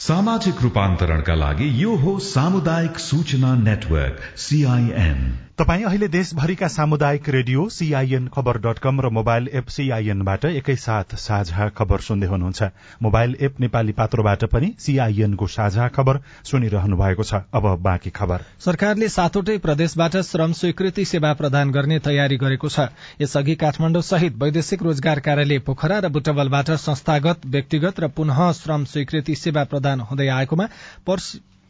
सामाजिक 0.00 0.62
रूपान्तरणका 0.62 1.34
लागि 1.34 1.68
यो 1.82 1.96
हो 2.04 2.18
सामुदायिक 2.26 2.98
सूचना 2.98 3.54
नेटवर्क 3.64 4.20
सीआईएन 4.44 5.20
तपाई 5.58 5.82
अहिले 5.82 6.06
देशभरिका 6.08 6.68
सामुदायिक 6.68 7.28
radio 7.28 7.68
CIN 7.68 8.26
Khabar 8.28 8.58
dot 8.58 8.78
com 8.78 9.00
र 9.00 9.08
मोबाइल 9.08 9.48
एप 9.52 9.68
सीआईएनबाट 9.68 10.44
एकैसाथ 10.44 11.14
साझा 11.16 11.68
खबर 11.68 12.00
सुन्दै 12.00 12.26
हुनुहुन्छ। 12.26 12.68
मोबाइल 13.02 13.36
एप 13.40 13.60
नेपाली 13.60 13.92
पात्रोबाट 13.92 14.44
पनि 14.52 14.68
सीआईएनको 14.78 15.46
साझा 15.46 15.88
खबर 15.88 16.20
सुनिरहनु 16.44 16.96
भएको 16.96 17.22
छ। 17.22 17.40
अब 17.54 17.70
बाँकी 17.80 18.10
खबर। 18.10 18.44
सरकारले 18.60 19.08
सातवटै 19.08 19.56
प्रदेशबाट 19.58 20.16
श्रम 20.26 20.52
स्वीकृति 20.52 21.04
सेवा 21.06 21.32
प्रदान 21.32 21.72
गर्ने 21.72 21.98
तयारी 22.04 22.36
गरेको 22.36 22.68
छ। 22.68 22.88
यसअघि 23.20 23.54
काठमाडौँ 23.56 24.02
सहित 24.04 24.36
वैदेशिक 24.36 24.82
रोजगार 24.82 25.20
कार्यालय 25.24 25.58
पोखरा 25.64 25.98
र 25.98 26.12
बुटवलबाट 26.12 26.76
संस्थागत 26.84 27.46
व्यक्तिगत 27.48 28.00
र 28.00 28.08
पुनः 28.12 28.52
श्रम 28.52 28.84
स्वीकृति 28.92 29.34
सेवा 29.40 29.64
प्रदान 29.64 30.00
हुँदै 30.04 30.28
आएकोमा 30.36 30.68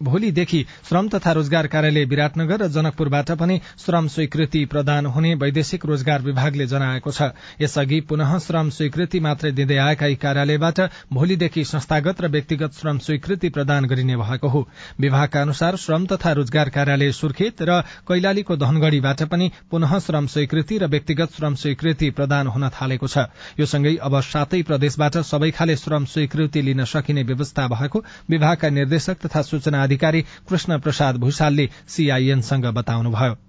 भोलिदेखि 0.03 0.65
श्रम 0.89 1.09
तथा 1.09 1.33
रोजगार 1.33 1.67
कार्यालय 1.67 2.05
विराटनगर 2.05 2.63
र 2.63 2.69
जनकपुरबाट 2.69 3.31
पनि 3.33 3.61
श्रम 3.79 4.09
स्वीकृति 4.09 4.65
प्रदान 4.65 5.07
हुने 5.07 5.35
वैदेशिक 5.35 5.87
रोजगार 5.87 6.23
विभागले 6.23 6.67
जनाएको 6.67 7.11
छ। 7.11 7.31
यसअघि 7.61 8.01
पुनः 8.01 8.39
श्रम 8.39 8.71
स्वीकृति 8.71 9.21
मात्रै 9.21 9.53
दिँदै 9.53 9.77
आएका 9.77 10.07
यी 10.07 10.17
कार्यालयबाट 10.17 10.81
भोलिदेखि 11.13 11.65
संस्थागत 11.65 12.21
र 12.21 12.29
व्यक्तिगत 12.29 12.73
श्रम 12.73 12.99
स्वीकृति 12.99 13.49
प्रदान 13.49 13.87
गरिने 13.87 14.17
भएको 14.17 14.49
हो। 14.49 14.67
विभागका 15.01 15.43
अनुसार 15.43 15.77
श्रम 15.77 16.07
तथा 16.07 16.33
रोजगार 16.33 16.69
कार्यालय 16.69 17.13
सुर्खेत 17.13 17.63
र 17.63 17.81
कैलालीको 18.09 18.57
धनगढ़ीबाट 18.57 19.23
पनि 19.23 19.51
पुनः 19.71 19.99
श्रम 19.99 20.27
स्वीकृति 20.27 20.79
र 20.79 20.87
व्यक्तिगत 20.87 21.33
श्रम 21.33 21.55
स्वीकृति 21.55 22.11
प्रदान 22.11 22.47
हुन 22.47 22.69
थालेको 22.71 23.09
छ। 23.09 23.27
यो 23.61 23.67
सँगै 23.67 23.97
अब 24.03 24.21
सातै 24.23 24.63
प्रदेशबाट 24.63 25.17
सबै 25.25 25.51
खाले 25.51 25.77
श्रम 25.77 26.05
स्वीकृति 26.05 26.63
लिन 26.63 26.85
सकिने 26.85 27.23
व्यवस्था 27.23 27.67
भएको 27.69 28.05
विभागका 28.31 28.69
निर्देशक 28.71 29.27
तथा 29.27 29.43
सूचना 29.43 29.86
अधिकारी 29.87 30.23
कृष्ण 30.49 30.79
प्रसाद 30.87 31.17
भूषालले 31.27 31.69
सीआईएनसँग 31.97 32.73
बताउनुभयो। 32.81 33.46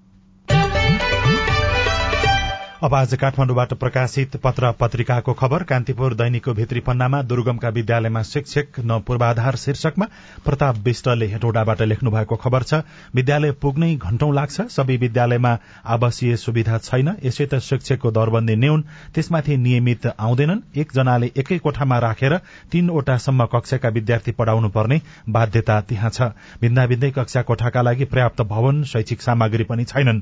अब 2.84 2.94
आज 2.94 3.14
काठमाडौँबाट 3.18 3.74
प्रकाशित 3.74 4.36
पत्र 4.38 4.72
पत्रिकाको 4.80 5.34
खबर 5.34 5.64
कान्तिपुर 5.64 6.14
दैनिकको 6.14 6.54
भित्री 6.54 6.80
पन्नामा 6.80 7.22
दुर्गमका 7.22 7.70
विद्यालयमा 7.70 8.22
शिक्षक 8.24 8.80
न 8.80 9.00
पूर्वाधार 9.08 9.56
शीर्षकमा 9.56 10.06
प्रताप 10.46 10.78
विष्टले 10.86 11.26
हेटौडाबाट 11.28 11.82
लेख्नु 11.82 12.12
भएको 12.12 12.36
खबर 12.36 12.64
छ 12.64 12.82
विद्यालय 13.16 13.52
पुग्नै 13.62 13.90
घण्टौं 13.98 14.34
लाग्छ 14.36 14.62
सबै 14.76 14.98
विद्यालयमा 14.98 15.56
आवासीय 15.96 16.36
सुविधा 16.38 16.78
छैन 16.80 17.10
यसै 17.26 17.46
त 17.46 17.60
शिक्षकको 17.70 18.12
दरबन्दी 18.12 18.56
न्यून 18.56 18.84
त्यसमाथि 19.16 19.58
नियमित 19.58 20.06
आउँदैनन् 20.20 20.62
एकजनाले 20.78 21.32
एकै 21.36 21.58
कोठामा 21.66 22.00
राखेर 22.06 22.38
तीनवटासम्म 22.72 23.46
कक्षाका 23.56 23.90
विद्यार्थी 23.98 24.32
पढ़ाउनु 24.38 24.70
पर्ने 24.78 25.02
बाध्यता 25.30 25.80
त्यहाँ 25.90 26.12
छ। 26.12 26.30
भिन्दा 26.62 26.86
भिन्दै 26.94 27.12
कक्षा 27.18 27.42
कोठाका 27.50 27.82
लागि 27.82 28.06
पर्याप्त 28.14 28.42
भवन 28.54 28.84
शैक्षिक 28.94 29.22
सामग्री 29.22 29.64
पनि 29.66 29.84
छैनन्। 29.90 30.22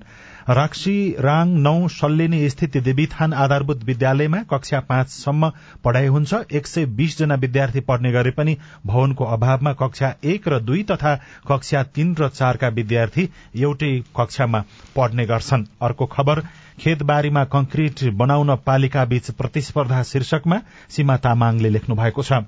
राक्सी 0.55 0.97
राङ 1.19 1.47
नौ 1.59 1.77
सल्लेनी 1.91 2.43
स्थित 2.49 2.77
देवीथान 2.77 3.33
आधारभूत 3.35 3.83
विद्यालयमा 3.83 4.41
कक्षा 4.49 4.79
पाँचसम्म 4.79 5.51
पढ़ाइ 5.83 6.07
हुन्छ। 6.07 6.33
एक 6.51 6.67
सय 6.67 6.85
बीस 6.95 7.17
जना 7.17 7.35
विद्यार्थी 7.35 7.79
पढ्ने 7.81 8.11
गरे 8.11 8.31
पनि 8.31 8.57
भवनको 8.85 9.25
अभावमा 9.25 9.73
कक्षा 9.73 10.13
एक 10.23 10.47
र 10.47 10.59
दुई 10.59 10.83
तथा 10.83 11.15
कक्षा 11.47 11.83
तीन 11.95 12.15
र 12.15 12.29
चारका 12.29 12.67
विद्यार्थी 12.67 13.29
एउटै 13.55 13.91
कक्षामा 14.17 14.63
पढ्ने 14.95 15.25
गर्छन्। 15.25 15.65
अर्को 15.81 16.05
खबर 16.05 16.41
खेतबारीमा 16.79 17.43
कंक्रिट 17.45 18.03
बनाउन 18.13 18.55
पालिका 18.65 19.05
बीच 19.05 19.31
प्रतिस्पर्धा 19.31 20.03
शीर्षकमा 20.03 20.61
सीमा 20.89 21.17
तामाङले 21.17 21.69
लेख्नु 21.69 21.95
भएको 21.95 22.23
छ। 22.23 22.43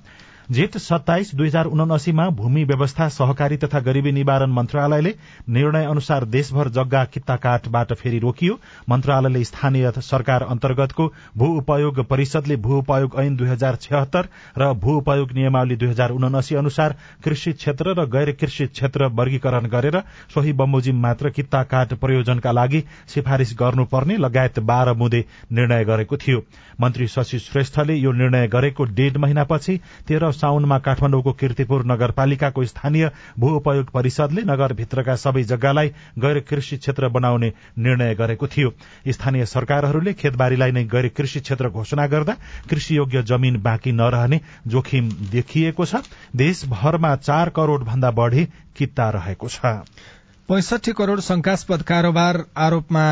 जेठ 0.50 0.76
सत्ताइस 0.78 1.34
दुई 1.36 1.48
हजार 1.48 1.66
उनासीमा 1.68 2.28
भूमि 2.32 2.64
व्यवस्था 2.64 3.08
सहकारी 3.10 3.56
तथा 3.58 3.80
गरीबी 3.80 4.12
निवारण 4.12 4.52
मन्त्रालयले 4.52 5.14
निर्णय 5.50 5.86
अनुसार 5.86 6.26
देशभर 6.26 6.68
जग्गा 6.70 7.04
कित्ता 7.06 7.36
काटबाट 7.36 7.92
फेरि 7.94 8.20
रोकियो। 8.20 8.58
मन्त्रालयले 8.90 9.44
स्थानीय 9.44 9.92
सरकार 10.02 10.44
अन्तर्गतको 10.46 11.08
भू 11.38 11.48
उपयोग 11.58 12.00
परिषदले 12.10 12.56
भू 12.58 12.78
उपयोग 12.78 13.20
ऐन 13.20 13.36
दुई 13.36 13.48
हजार 13.48 13.76
छत्तर 13.82 14.28
र 14.58 14.72
भू 14.76 14.96
उपयोग 14.98 15.32
नियमावली 15.32 15.76
दुई 15.76 15.90
हजार 15.90 16.12
उनासी 16.12 16.56
अनुसार 16.56 16.96
कृषि 17.24 17.54
क्षेत्र 17.54 17.96
र 18.00 18.06
गैर 18.08 18.32
कृषि 18.40 18.68
क्षेत्र 18.68 19.08
वर्गीकरण 19.20 19.68
गरेर 19.68 20.00
सोही 20.34 20.54
बमोजिम 20.54 21.02
मात्र 21.02 21.30
कित्ता 21.30 21.64
काट 21.66 21.94
प्रयोजनका 22.00 22.52
लागि 22.52 22.84
सिफारिश 23.16 23.54
गर्नुपर्ने 23.60 24.18
लगायत 24.18 24.60
बाह्र 24.64 24.94
मुदे 24.94 25.24
निर्णय 25.52 25.86
गरेको 25.86 26.18
थियो। 26.18 26.42
मन्त्री 26.82 27.08
शशि 27.10 27.40
श्रेष्ठले 27.42 27.96
यो 27.96 28.12
निर्णय 28.14 28.48
गरेको 28.48 28.84
डेढ 28.96 29.18
महिनापछि 29.18 29.80
तेह्र 30.08 30.32
साउनमा 30.38 30.78
काठमाडौँको 30.80 31.34
किर्तिपुर 31.34 31.86
नगरपालिकाको 31.86 32.66
स्थानीय 32.66 33.10
भू 33.40 33.50
उपयोग 33.56 33.92
परिषदले 33.92 34.42
नगरभित्रका 34.44 35.16
सबै 35.18 35.44
जग्गालाई 35.44 35.90
गैर 36.20 36.40
कृषि 36.50 36.78
क्षेत्र 36.78 37.10
बनाउने 37.10 37.52
निर्णय 37.78 38.16
गरेको 38.16 38.48
थियो। 38.48 38.74
स्थानीय 39.08 39.46
सरकारहरूले 39.48 40.14
खेतबारीलाई 40.14 40.72
नै 40.72 40.84
गैर 40.86 41.08
कृषि 41.18 41.40
क्षेत्र 41.40 41.70
घोषणा 41.70 42.08
गर्दा 42.08 42.36
कृषि 42.70 42.98
योग्य 42.98 43.24
जमीन 43.24 43.62
बाँकी 43.62 43.92
नरहने 43.94 44.42
जोखिम 44.68 45.10
देखिएको 45.32 45.86
छ। 45.86 46.04
देशभरमा 46.36 47.16
चार 47.18 47.50
करोड़ 47.50 47.84
भन्दा 47.84 48.12
बढ़ी 48.12 48.46
किता 48.78 49.10
रहेको 49.10 49.48
छ। 49.48 49.60
पैंसठी 50.50 50.92
करोड़ 50.94 51.20
शंकास्पद 51.20 51.82
कारोबार 51.84 52.44
आरोपमा 52.58 53.04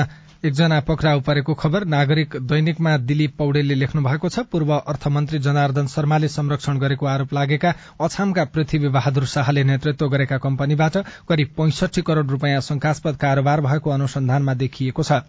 एकजना 0.44 0.80
पक्राउ 0.80 1.20
परेको 1.22 1.54
खबर 1.54 1.84
नागरिक 1.86 2.36
दैनिकमा 2.44 2.96
दिलीप 3.00 3.36
पौडेलले 3.38 3.76
लेख्नु 3.76 4.02
भएको 4.02 4.30
छ। 4.30 4.40
पूर्व 4.46 4.74
अर्थमन्त्री 4.74 5.40
जनार्दन 5.40 5.88
शर्माले 5.88 6.28
संरक्षण 6.28 6.78
गरेको 6.78 7.06
आरोप 7.06 7.34
लागेका 7.34 7.74
अछामका 8.02 8.44
पृथ्वी 8.46 8.90
बहादुर 8.90 9.26
शाहले 9.26 9.64
नेतृत्व 9.64 10.08
गरेका 10.10 10.38
कम्पनीबाट 10.38 10.98
करिब 11.30 11.54
पैंसठी 11.58 12.02
करोड़ 12.02 12.26
रूपियाँ 12.28 12.62
शंकास्पद 12.62 13.16
कारोबार 13.18 13.62
भएको 13.62 13.90
अनुसन्धानमा 13.92 14.54
देखिएको 14.56 15.04
छ। 15.04 15.24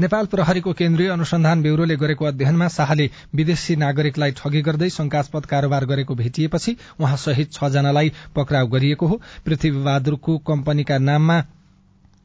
नेपाल 0.00 0.26
प्रहरीको 0.26 0.72
केन्द्रीय 0.72 1.08
अनुसन्धान 1.10 1.62
ब्यूरोले 1.62 1.96
गरेको 1.96 2.24
अध्ययनमा 2.24 2.68
शाहले 2.68 3.10
विदेशी 3.34 3.76
नागरिकलाई 3.76 4.32
ठगी 4.32 4.62
गर्दै 4.62 4.88
शंकास्पद 4.90 5.46
कारोबार 5.46 5.84
गरेको 5.86 6.14
भेटिएपछि 6.14 6.76
उहाँ 7.00 7.16
सहित 7.18 7.52
छ 7.52 7.70
जनालाई 7.70 8.12
पक्राउ 8.34 8.66
गरिएको 8.66 9.06
हो। 9.06 9.20
पृथ्वी 9.44 9.70
बहादुरको 9.70 10.38
कम्पनीका 10.46 10.98
नाममा 11.00 11.42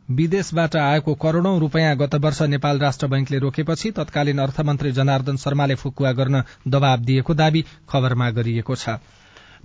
विदेशबाट 0.10 0.76
आएको 0.76 1.14
करोड़ौं 1.16 1.60
रूपियाँ 1.60 1.96
गत 1.98 2.16
वर्ष 2.16 2.42
नेपाल 2.42 2.80
राष्ट्र 2.80 3.08
बैंकले 3.08 3.38
रोकेपछि 3.40 3.92
तत्कालीन 3.92 4.40
अर्थमन्त्री 4.40 4.92
जनार्दन 4.92 5.38
शर्माले 5.38 5.76
फुकुवा 5.76 6.12
गर्न 6.12 6.44
दबाव 6.68 7.00
दिएको 7.00 7.34
दावी 7.34 7.66
खबरमा 7.90 8.30
गरिएको 8.32 8.76
छ। 8.76 8.90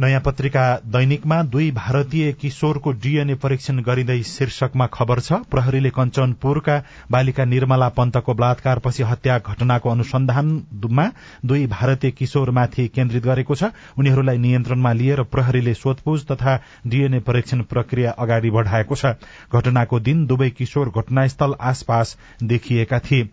नयाँ 0.00 0.20
पत्रिका 0.20 0.62
दैनिकमा 0.86 1.42
दुई 1.44 1.70
भारतीय 1.70 2.32
किशोरको 2.32 2.92
डीएनए 3.00 3.34
परीक्षण 3.34 3.80
गरिँदै 3.82 4.22
शीर्षकमा 4.22 4.86
खबर 4.86 5.20
छ 5.20 5.40
प्रहरीले 5.50 5.90
कञ्चनपुरका 5.90 6.76
बालिका 7.10 7.44
निर्मला 7.44 7.88
पन्तको 7.98 8.34
बलात्कारपछि 8.34 9.02
हत्या 9.02 9.38
घटनाको 9.40 9.90
अनुसन्धानमा 9.90 11.06
दुई 11.44 11.66
भारतीय 11.66 12.10
किशोरमाथि 12.12 12.88
केन्द्रित 12.88 13.24
गरेको 13.24 13.54
छ। 13.54 13.72
उनीहरूलाई 13.98 14.38
नियन्त्रणमा 14.38 14.92
लिएर 14.92 15.22
प्रहरीले 15.28 15.74
सोधपूछ 15.74 16.26
तथा 16.32 16.58
डीएनए 16.86 17.20
परीक्षण 17.20 17.62
प्रक्रिया 17.68 18.10
अगाडि 18.18 18.50
बढ़ाएको 18.50 18.94
छ। 18.94 19.14
घटनाको 19.52 20.00
दिन 20.00 20.26
दुवै 20.26 20.50
किशोर 20.50 20.92
घटनास्थल 20.96 21.54
आसपास 21.60 22.16
देखिएका 22.42 22.98
थिए। 23.00 23.28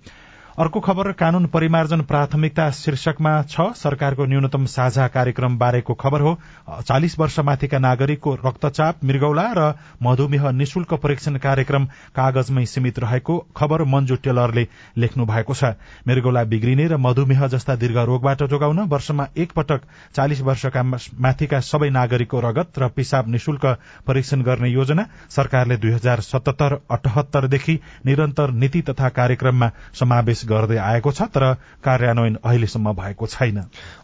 अर्को 0.57 0.79
खबर 0.79 1.11
कानून 1.13 1.45
परिमार्जन 1.45 2.01
प्राथमिकता 2.01 2.69
शीर्षकमा 2.73 3.31
छ 3.43 3.61
सरकारको 3.77 4.25
न्यूनतम 4.25 4.63
साझा 4.65 5.07
कार्यक्रम 5.07 5.57
बारेको 5.57 5.93
खबर 5.93 6.21
हो। 6.21 6.33
चालिस 6.81 7.17
वर्षमाथिका 7.19 7.79
नागरिकको 7.79 8.33
रक्तचाप 8.35 9.03
मृगौला 9.05 9.43
र 9.57 9.65
मधुमेह 10.03 10.49
निशुल्क 10.51 10.93
परीक्षण 11.03 11.37
कार्यक्रम 11.37 11.85
कागजमै 12.15 12.65
सीमित 12.65 12.99
रहेको 12.99 13.37
खबर 13.57 13.83
मञ्जु 13.85 14.15
टेलरले 14.25 14.65
लेख्नु 14.97 15.25
भएको 15.25 15.53
छ। 15.53 15.77
मृगौला 16.07 16.43
बिग्रिने 16.49 16.87
र 16.87 16.97
मधुमेह 16.97 17.45
जस्ता 17.47 17.75
दीर्घ 17.77 17.97
रोगबाट 18.09 18.43
जोगाउन 18.47 18.79
वर्षमा 18.89 19.27
एक 19.37 19.53
पटक 19.53 19.85
चालिस 20.15 20.41
वर्षका 20.41 20.83
माथिका 21.21 21.59
सबै 21.69 21.89
नागरिकको 21.91 22.39
रगत 22.47 22.79
र 22.79 22.89
पिसाब 22.97 23.29
निशुल्क 23.29 23.65
परीक्षण 24.07 24.41
गर्ने 24.41 24.69
योजना 24.71 25.07
सरकारले 25.37 25.77
दुई 25.77 25.93
हजार 25.93 26.27
सतहत्तर 26.31 26.79
अठहत्तरदेखि 26.91 27.79
निरन्तर 28.05 28.57
नीति 28.57 28.81
तथा 28.89 29.13
कार्यक्रममा 29.21 29.71
समावेश 29.93 30.45
गर्दै 30.47 30.77
आएको 30.77 31.11
छ 31.11 31.27
तर 31.29 31.43
कार्यान्वयन 31.83 32.37
अहिलेसम्म 32.43 32.93
भएको 32.93 33.27
छैन। 33.27 33.57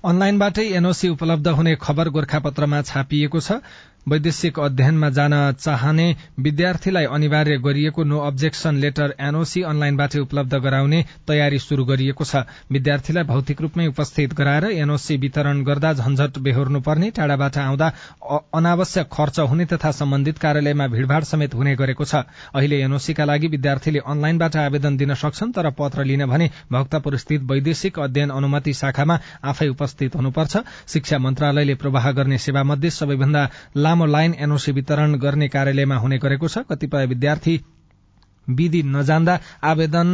अनलाइनबाटै 0.06 0.68
एनओसी 0.74 1.10
उपलब्ध 1.10 1.48
हुने 1.54 1.76
खबर 1.82 2.10
गोर्खापत्रमा 2.10 2.82
छापिएको 2.84 3.40
छ। 3.40 3.60
वैदेशिक 4.06 4.60
अध्ययनमा 4.60 5.10
जान 5.10 5.34
चाहने 5.54 6.06
विद्यार्थीलाई 6.40 7.06
अनिवार्य 7.08 7.58
गरिएको 7.58 8.04
नो 8.04 8.18
अब्जेक्सन 8.22 8.76
लेटर 8.78 9.14
एनओसी 9.20 9.62
अनलाइनबाटै 9.64 10.20
उपलब्ध 10.20 10.56
गराउने 10.56 11.00
तयारी 11.28 11.60
शुरू 11.60 11.86
गरिएको 11.86 12.24
छ। 12.24 12.44
विद्यार्थीलाई 12.70 13.24
भौतिक 13.24 13.62
रूपमै 13.62 13.86
उपस्थित 13.88 14.34
गराएर 14.34 14.66
एनओसी 14.74 15.18
वितरण 15.18 15.64
गर्दा 15.64 15.94
झन्झट 15.96 16.38
बेहोर्नुपर्ने 16.40 17.10
टाढाबाट 17.16 17.58
आउँदा 17.58 17.88
अनावश्यक 18.54 19.08
खर्च 19.14 19.40
हुने 19.48 19.66
तथा 19.72 19.92
सम्बन्धित 19.94 20.38
कार्यालयमा 20.38 20.88
भीड़भाड़ 20.88 21.24
समेत 21.24 21.56
हुने 21.56 21.76
गरेको 21.76 22.06
छ। 22.06 22.28
अहिले 22.54 22.82
एनओसीका 22.84 23.26
लागि 23.26 23.48
विद्यार्थीले 23.48 24.00
अनलाइनबाट 24.06 24.56
आवेदन 24.58 24.98
दिन 24.98 25.14
सक्छन् 25.16 25.54
तर 25.54 25.70
पत्र 25.80 26.04
लिन 26.04 26.26
भने 26.28 26.50
भक्तपुर 26.72 27.18
स्थित 27.18 27.42
वैदेशिक 27.48 28.00
अध्ययन 28.00 28.30
अनुमति 28.36 28.74
शाखामा 28.74 29.20
आफै 29.44 29.68
उपस्थित 29.70 30.16
हुनुपर्छ। 30.16 30.58
शिक्षा 30.92 31.18
मन्त्रालयले 31.20 31.76
प्रवाह 31.80 32.12
गर्ने 32.12 32.38
सेवा 32.38 32.64
मध्ये 32.64 32.90
सबैभन्दा 32.92 33.48
लामो 33.94 34.06
लाइन 34.08 34.34
एनओसी 34.40 34.72
वितरण 34.72 35.14
गर्ने 35.22 35.48
कार्यालयमा 35.48 35.96
हुने 35.96 36.18
गरेको 36.18 36.48
छ। 36.48 36.66
कतिपय 36.66 37.06
विद्यार्थी 37.06 37.54
विधि 38.48 38.82
नजान्दा 38.86 39.36
आवेदन 39.64 40.10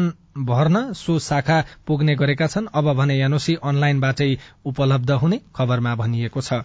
भर्न 0.45 0.81
सो 0.93 1.19
शाखा 1.19 1.59
पुग्ने 1.87 2.15
गरेका 2.15 2.47
छन्। 2.47 2.67
अब 2.73 2.91
भने 2.93 3.15
एनओसी 3.23 3.55
अनलाइनबाटै 3.63 4.29
उपलब्ध 4.65 5.11
हुने 5.23 5.39
खबरमा 5.55 5.95
भनिएको 5.95 6.41
छ। 6.41 6.59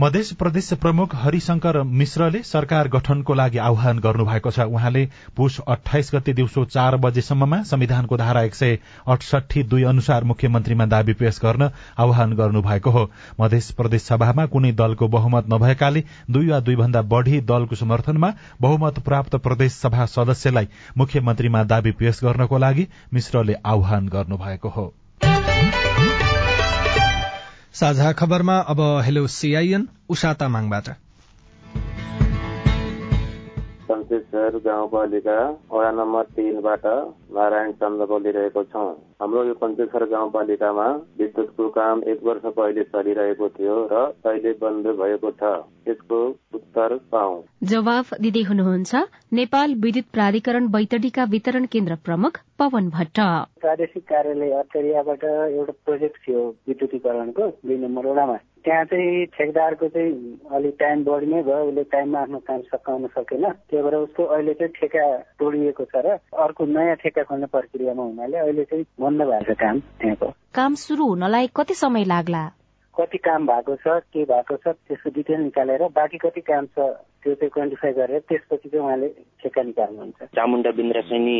मध्य 0.00 0.34
प्रदेश 0.38 0.72
प्रमुख 0.72 1.14
हरिशंकर 1.14 1.76
मिश्रले 1.98 2.38
सरकार 2.42 2.88
गठनको 2.88 3.34
लागि 3.34 3.58
आह्वान 3.58 3.98
गर्नुभएको 3.98 4.50
छ। 4.50 4.60
उहाँले 4.60 5.04
पुष 5.36 5.58
अठाइस 5.60 6.10
गते 6.14 6.32
दिउँसो 6.32 6.64
चार 6.64 6.96
बजेसम्ममा 6.96 7.62
संविधानको 7.62 8.16
धारा 8.16 8.42
एक 8.42 8.54
सय 8.54 8.78
अठसठी 9.06 9.62
दुई 9.64 9.82
अनुसार 9.82 10.24
मुख्यमन्त्रीमा 10.24 10.86
दावी 10.86 11.12
पेश 11.12 11.38
गर्न 11.44 11.70
आह्वान 11.98 12.32
गर्नुभएको 12.32 12.90
हो। 12.90 13.10
मध्य 13.40 13.60
प्रदेश 13.76 14.02
सभामा 14.02 14.46
कुनै 14.46 14.72
दलको 14.72 15.08
बहुमत 15.08 15.52
नभएकाले 15.52 16.04
दुई 16.30 16.48
वा 16.48 16.60
दुई 16.60 16.76
भन्दा 16.76 17.02
बढ़ी 17.14 17.40
दलको 17.44 17.76
समर्थनमा 17.76 18.32
बहुमत 18.60 18.98
प्राप्त 18.98 19.36
प्रदेश 19.36 19.72
सभा 19.74 20.06
सदस्यलाई 20.08 20.68
मुख्यमन्त्रीमा 20.98 21.64
दावी 21.64 21.92
पेश 21.92 22.20
गर्नको 22.24 22.58
लागि 22.58 22.88
मिश्रले 23.12 23.54
आह्वान 23.66 24.08
गर्नुभएको 24.08 24.68
हो। 24.68 24.92
साझा 27.74 28.12
खबरमा 28.12 28.56
अब 28.70 28.80
हेलो 29.04 29.26
सीआईएन 29.26 29.88
उषा 30.08 30.32
तामाङबाट। 30.34 30.88
शमशेश्वर 34.34 34.60
गाउँपालिका 34.66 35.38
वडा 35.70 35.90
नम्बर 35.94 36.24
तिनबाट 36.34 36.84
नारायण 37.34 37.70
चन्द्र 37.78 38.04
बोलिरहेको 38.04 38.62
छौँ। 38.66 38.90
हाम्रो 39.22 39.42
यो 39.44 39.54
पञ्चेश्वर 39.54 40.04
गाउँपालिकामा 40.10 40.86
विद्युतको 41.18 41.68
काम 41.70 42.02
एक 42.02 42.22
वर्ष 42.26 42.44
पहिले 42.58 42.82
चलिरहेको 42.90 43.48
थियो 43.48 43.76
र 43.92 43.94
अहिले 44.26 44.52
बन्द 44.58 44.86
भएको 44.98 45.30
छ। 45.30 45.42
यसको 45.88 46.18
उत्तर 46.54 46.96
पाऊ। 47.12 47.36
जवाफ 47.62 48.14
दिँदै 48.20 48.42
हुनुहुन्छ 48.50 48.92
नेपाल 49.32 49.74
विद्युत 49.84 50.06
प्राधिकरण 50.12 50.66
बैतडीका 50.68 51.24
वितरण 51.30 51.64
केन्द्र 51.70 51.94
प्रमुख 52.02 52.40
पवन 52.58 52.90
भट्ट। 52.90 53.18
प्रादेशिक 53.62 54.04
कार्यालय 54.10 54.50
अत्तरियाबाट 54.62 55.24
एउटा 55.30 55.78
प्रोजेक्ट 55.84 56.18
थियो 56.26 56.42
विद्युतीकरणको 56.68 57.48
दुई 57.62 57.78
नम्बर 57.78 58.06
वडामा। 58.06 58.38
त्यहाँ 58.64 58.84
चाहिँ 58.84 59.26
ठेकदारको 59.26 59.88
चाहिँ 59.88 60.12
अलिक 60.52 60.76
टाइम 60.80 61.04
बढी 61.04 61.26
नै 61.26 61.42
भयो 61.42 61.64
उसले 61.68 61.82
टाइममा 61.84 62.20
आफ्नो 62.20 62.38
काम 62.48 62.60
सकाउन 62.72 63.06
सकेन। 63.06 63.44
त्यही 63.70 63.82
भएर 63.82 63.94
उसको 63.94 64.24
अहिले 64.24 64.54
चाहिँ 64.54 64.72
ठेका 64.80 65.04
तोडिएको 65.38 65.84
छ 65.84 65.96
र 66.06 66.18
अर्को 66.32 66.64
नयाँ 66.64 66.96
ठेका 66.96 67.22
खोल्ने 67.22 67.46
प्रक्रियामा 67.46 68.02
हुनाले 68.02 68.38
अहिले 68.38 68.64
चाहिँ 68.64 68.84
बन्द 69.00 69.22
भएको 69.22 69.52
छ 69.52 69.58
काम 69.60 69.80
त्यहाँको। 70.00 70.28
काम 70.54 70.74
सुरु 70.74 71.04
हुनलाई 71.06 71.46
कति 71.56 71.74
समय 71.74 72.04
लाग्ला? 72.04 72.44
कति 72.98 73.18
काम 73.18 73.46
भएको 73.46 73.74
छ 73.76 73.98
के 74.12 74.24
भएको 74.24 74.56
छ 74.56 74.76
त्यसको 74.88 75.10
डिटेल 75.14 75.40
निकालेर 75.40 75.82
बाँकी 75.94 76.18
कति 76.18 76.40
काम 76.52 76.66
छ 76.66 76.94
त्यो 77.24 77.34
चाहिँ 77.34 77.50
क्वान्टिफाई 77.50 77.92
गरेर 77.92 78.20
त्यसपछि 78.28 78.68
चाहिँ 78.68 78.84
उहाँले 78.84 79.08
ठेक्का 79.42 79.62
निकाल्नुहुन्छ। 79.62 80.24
चामुण्डा 80.36 80.70
बिन्द्रासैनी 80.76 81.36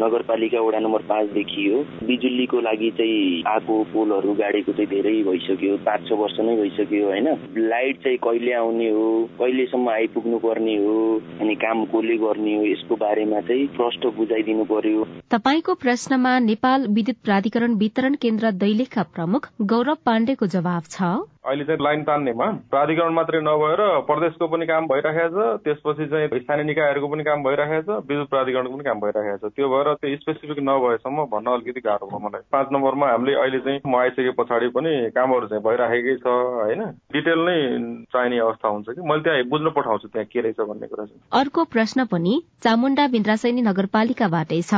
नगरपालिका 0.00 0.60
वडा 0.60 0.78
नम्बर 0.80 1.02
पाँचदेखि 1.08 1.64
हो 1.68 1.82
बिजुलीको 2.08 2.60
लागि 2.60 2.90
चाहिँ 2.98 3.42
आएको 3.46 3.74
पोलहरू 3.92 4.32
गाडीको 4.40 4.72
चाहिँ 4.72 4.88
धेरै 4.88 5.12
भइसक्यो 5.28 5.76
पाँच 5.84 6.08
छ 6.08 6.18
वर्ष 6.20 6.36
नै 6.40 6.56
भइसक्यो 6.56 7.04
होइन? 7.06 7.28
लाइट 7.68 8.02
चाहिँ 8.04 8.18
कहिले 8.24 8.52
आउने 8.62 8.88
हो 8.88 9.04
कहिलेसम्म 9.38 9.88
आइपुग्नु 9.90 10.38
पर्ने 10.38 10.76
हो 10.84 10.96
अनि 11.40 11.54
काम 11.60 11.84
कसले 11.92 12.16
गर्ने 12.24 12.56
हो 12.56 12.64
यसको 12.64 12.96
बारेमा 12.96 13.40
चाहिँ 13.52 13.66
प्रष्ट 13.76 14.06
बुझाइदिनु 14.16 14.64
पर्यो। 14.72 15.04
तपाईँको 15.30 15.74
प्रश्नमा 15.84 16.38
नेपाल 16.48 16.86
विद्युत 16.96 17.20
प्राधिकरण 17.24 17.74
वितरण 17.76 18.14
केन्द्र 18.24 18.50
दैलेखका 18.64 19.02
प्रमुख 19.14 19.52
गौरव 19.74 20.02
पाण्डेको 20.06 20.46
जवाब 20.56 20.87
छ। 20.90 21.02
अहिले 21.48 21.64
चाहिँ 21.64 21.80
लाइन 21.80 22.02
तान्नेमा। 22.04 22.46
प्राधिकरण 22.70 23.12
मात्रै 23.14 23.40
नभएर 23.40 23.80
प्रदेशको 24.08 24.46
पनि 24.48 24.66
काम 24.66 24.86
भइरहेको 24.88 25.28
छ 25.36 25.60
त्यसपछि 25.64 26.06
चाहिँ 26.06 26.40
स्थानीय 26.40 26.64
निकायहरूको 26.64 27.08
पनि 27.08 27.24
काम 27.24 27.42
भइरहेको 27.44 27.82
छ 27.82 28.04
विद्युत 28.08 28.28
प्राधिकरणको 28.28 28.74
पनि 28.74 28.84
काम 28.84 29.00
भइरहेको 29.00 29.48
छ 29.48 29.52
त्यो 29.56 29.68
भएर 29.68 29.92
त्यो 30.02 30.16
स्पेसिफिक 30.16 30.58
नभएसम्म 30.68 31.24
भन्न 31.32 31.46
अलिकति 31.54 31.80
गाह्रो 31.80 32.06
भयो 32.08 32.20
मलाई। 32.26 32.42
पाँच 32.52 32.68
नम्बरमा 32.72 33.10
हामीले 33.10 33.34
अहिले 33.40 33.60
चाहिँ 33.64 33.80
म 33.86 33.96
आइसके 33.96 34.32
पछाडि 34.38 34.68
पनि 34.76 34.92
कामहरू 35.16 35.46
चाहिँ 35.48 35.64
भइराखेकै 35.64 36.16
छ 36.20 36.26
होइन? 36.28 36.82
डिटेल 37.16 37.40
नै 37.48 37.58
चाहिने 38.12 38.38
अवस्था 38.38 38.68
हुन्छ 38.68 38.86
कि? 38.88 39.00
मैले 39.00 39.22
त्यहाँ 39.22 39.48
बुझ्न 39.48 39.70
पठाउँछु 39.76 40.08
त्यहाँ 40.08 40.28
के 40.32 40.40
रहेछ 40.40 40.60
भन्ने 40.60 40.86
कुरा 40.86 41.04
चाहिँ। 41.04 41.20
अर्को 41.40 41.64
प्रश्न 41.74 42.04
पनि 42.12 42.34
चामुण्डा 42.62 43.06
बिन्द्रासैनी 43.08 43.62
नगरपालिकाबाटै 43.62 44.62
छ। 44.62 44.74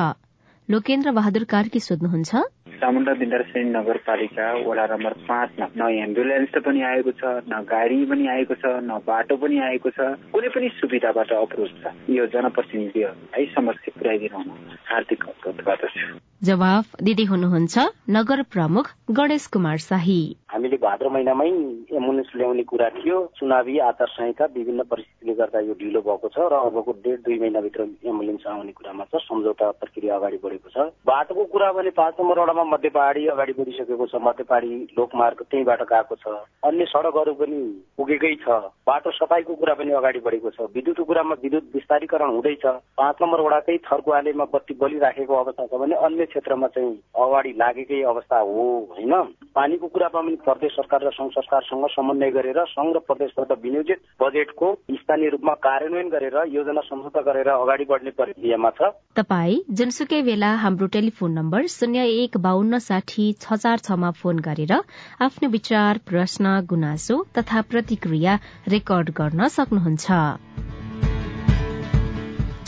लोकेन्द्र 0.71 1.11
बहादुर 1.11 1.45
कार्की 1.51 1.81
सोध्नुहुन्छ। 1.81 2.31
चामुण्डा 2.81 3.13
बिन्दारसेन 3.21 3.67
नगरपालिका 3.77 4.47
वडा 4.67 4.85
नम्बर 4.87 5.13
पाँचमा 5.27 5.67
न 5.75 5.83
एम्बुलेन्स 6.07 6.55
पनि 6.63 6.81
आएको 6.91 7.11
छ 7.19 7.23
न 7.51 7.59
गाडी 7.67 7.99
पनि 8.07 8.27
आएको 8.35 8.55
छ 8.55 8.79
न 8.79 9.03
बाटो 9.03 9.37
पनि 9.43 9.59
आएको 9.67 9.91
छ 9.91 10.15
कुनै 10.31 10.49
पनि 10.55 10.69
सुविधाबाट 10.79 11.33
अप्रोच 11.43 11.73
छ। 11.83 11.93
यो 12.15 12.27
जनप्रतिनिधिहरूलाई 12.31 13.47
समस्या 13.51 13.99
पुर्याइदिनु 13.99 14.39
हार्दिक 14.87 15.21
अनुरोध 15.27 15.61
गर्दछु। 15.67 16.07
जवाफ 16.49 16.87
दिँदै 17.05 17.25
हुनुहुन्छ 17.31 17.75
नगर 18.17 18.43
प्रमुख 18.55 18.87
गणेश 19.19 19.47
कुमार 19.53 19.79
शाही। 19.91 20.21
हामीले 20.55 20.77
भाद्र 20.87 21.09
महिनामै 21.17 21.51
एम्बुलेन्स 21.99 22.31
ल्याउने 22.37 22.63
कुरा 22.71 22.89
थियो। 22.97 23.19
चुनावी 23.37 23.79
आचार 23.91 24.09
संहिता 24.15 24.45
विभिन्न 24.57 24.83
परिस्थितिले 24.89 25.35
गर्दा 25.43 25.61
यो 25.69 25.75
ढिलो 25.83 26.01
भएको 26.07 26.29
छ 26.33 26.49
र 26.49 26.55
अबको 26.71 26.93
डेढ 27.05 27.19
दुई 27.27 27.39
महिनाभित्र 27.45 27.89
एम्बुलेन्स 28.15 28.47
आउने 28.55 28.73
कुरामा 28.79 29.05
छ 29.13 29.21
सम्झौता 29.29 29.71
प्रक्रिया 29.85 30.17
अगाडि 30.17 30.39
बढेको 30.45 30.60
छ। 30.69 30.93
बाटोको 31.07 31.45
कुरा 31.45 31.73
भने 31.73 31.91
पाँच 31.91 32.15
नम्बर 32.21 32.39
वडामा 32.39 32.65
मध्य 32.65 32.89
पहाडी 32.91 33.27
अगाडि 33.27 33.53
बढिसकेको 33.59 34.07
छ। 34.07 34.15
मध्य 34.21 34.45
पहाडी 34.45 34.71
लोकमार्ग 34.99 35.43
त्यहीँबाट 35.51 35.83
गएको 35.83 36.15
छ। 36.17 36.27
अन्य 36.65 36.85
सडकहरू 36.85 37.33
पनि 37.35 37.61
पुगेकै 37.97 38.35
छ। 38.45 38.49
बाटो 38.85 39.11
सफाईको 39.11 39.55
कुरा 39.55 39.75
पनि 39.75 39.93
अगाडि 39.93 40.21
बढेको 40.21 40.51
छ। 40.51 40.69
विद्युतको 40.75 41.05
कुरामा 41.05 41.35
विद्युत 41.43 41.65
विस्तारीकरण 41.75 42.31
हुँदैछ। 42.31 42.67
पाँच 42.97 43.17
नम्बर 43.23 43.41
वडाकै 43.41 43.77
थर्को 43.81 44.11
आलेमा 44.11 44.45
बत्ती 44.53 44.75
बलिराखेको 44.75 45.35
अवस्था 45.35 45.67
छ 45.67 45.81
भने 45.81 45.95
अन्य 45.97 46.27
क्षेत्रमा 46.27 46.67
चाहिँ 46.75 46.95
अगाडि 47.17 47.53
लागेकै 47.57 48.03
अवस्था 48.03 48.39
हो 48.41 48.65
होइन। 48.91 49.13
पानीको 49.55 49.87
कुरामा 49.89 50.21
पनि 50.21 50.37
प्रदेश 50.45 50.73
सरकार 50.73 51.01
र 51.07 51.11
संघ 51.11 51.31
सरकारसँग 51.33 51.87
समन्वय 51.91 52.31
गरेर 52.31 52.59
संघ 52.69 52.95
र 52.97 52.99
प्रदेशबाट 53.01 53.53
विनियोजित 53.63 53.99
बजेटको 54.21 54.73
स्थानीय 54.93 55.29
रूपमा 55.31 55.55
कार्यान्वयन 55.61 56.09
गरेर 56.09 56.37
योजना 56.49 56.81
सम्झौता 56.81 57.21
गरेर 57.23 57.49
अगाडि 57.51 57.85
बढ्ने 57.85 58.11
प्रक्रियामा 58.11 58.71
छ। 58.71 58.91
तपाई 59.17 59.61
जुनसुकै 59.71 60.21
बेला 60.41 60.55
हाम्रो 60.57 60.87
टेलिफोन 60.93 61.33
नम्बर 61.37 61.67
शून्य 61.69 62.05
एक 62.13 62.37
बान्न 62.41 62.79
साठी 62.81 63.27
छ 63.43 63.59
चार 63.61 63.85
छमा 63.85 64.11
फोन 64.21 64.41
गरेर 64.41 64.73
आफ्नो 65.21 65.49
विचार 65.53 66.01
प्रश्न 66.09 66.57
गुनासो 66.65 67.21
तथा 67.37 67.61
प्रतिक्रिया 67.69 68.39
रेकर्ड 68.73 69.11
गर्न 69.21 69.49
सक्नुहुन्छ। 69.53 70.80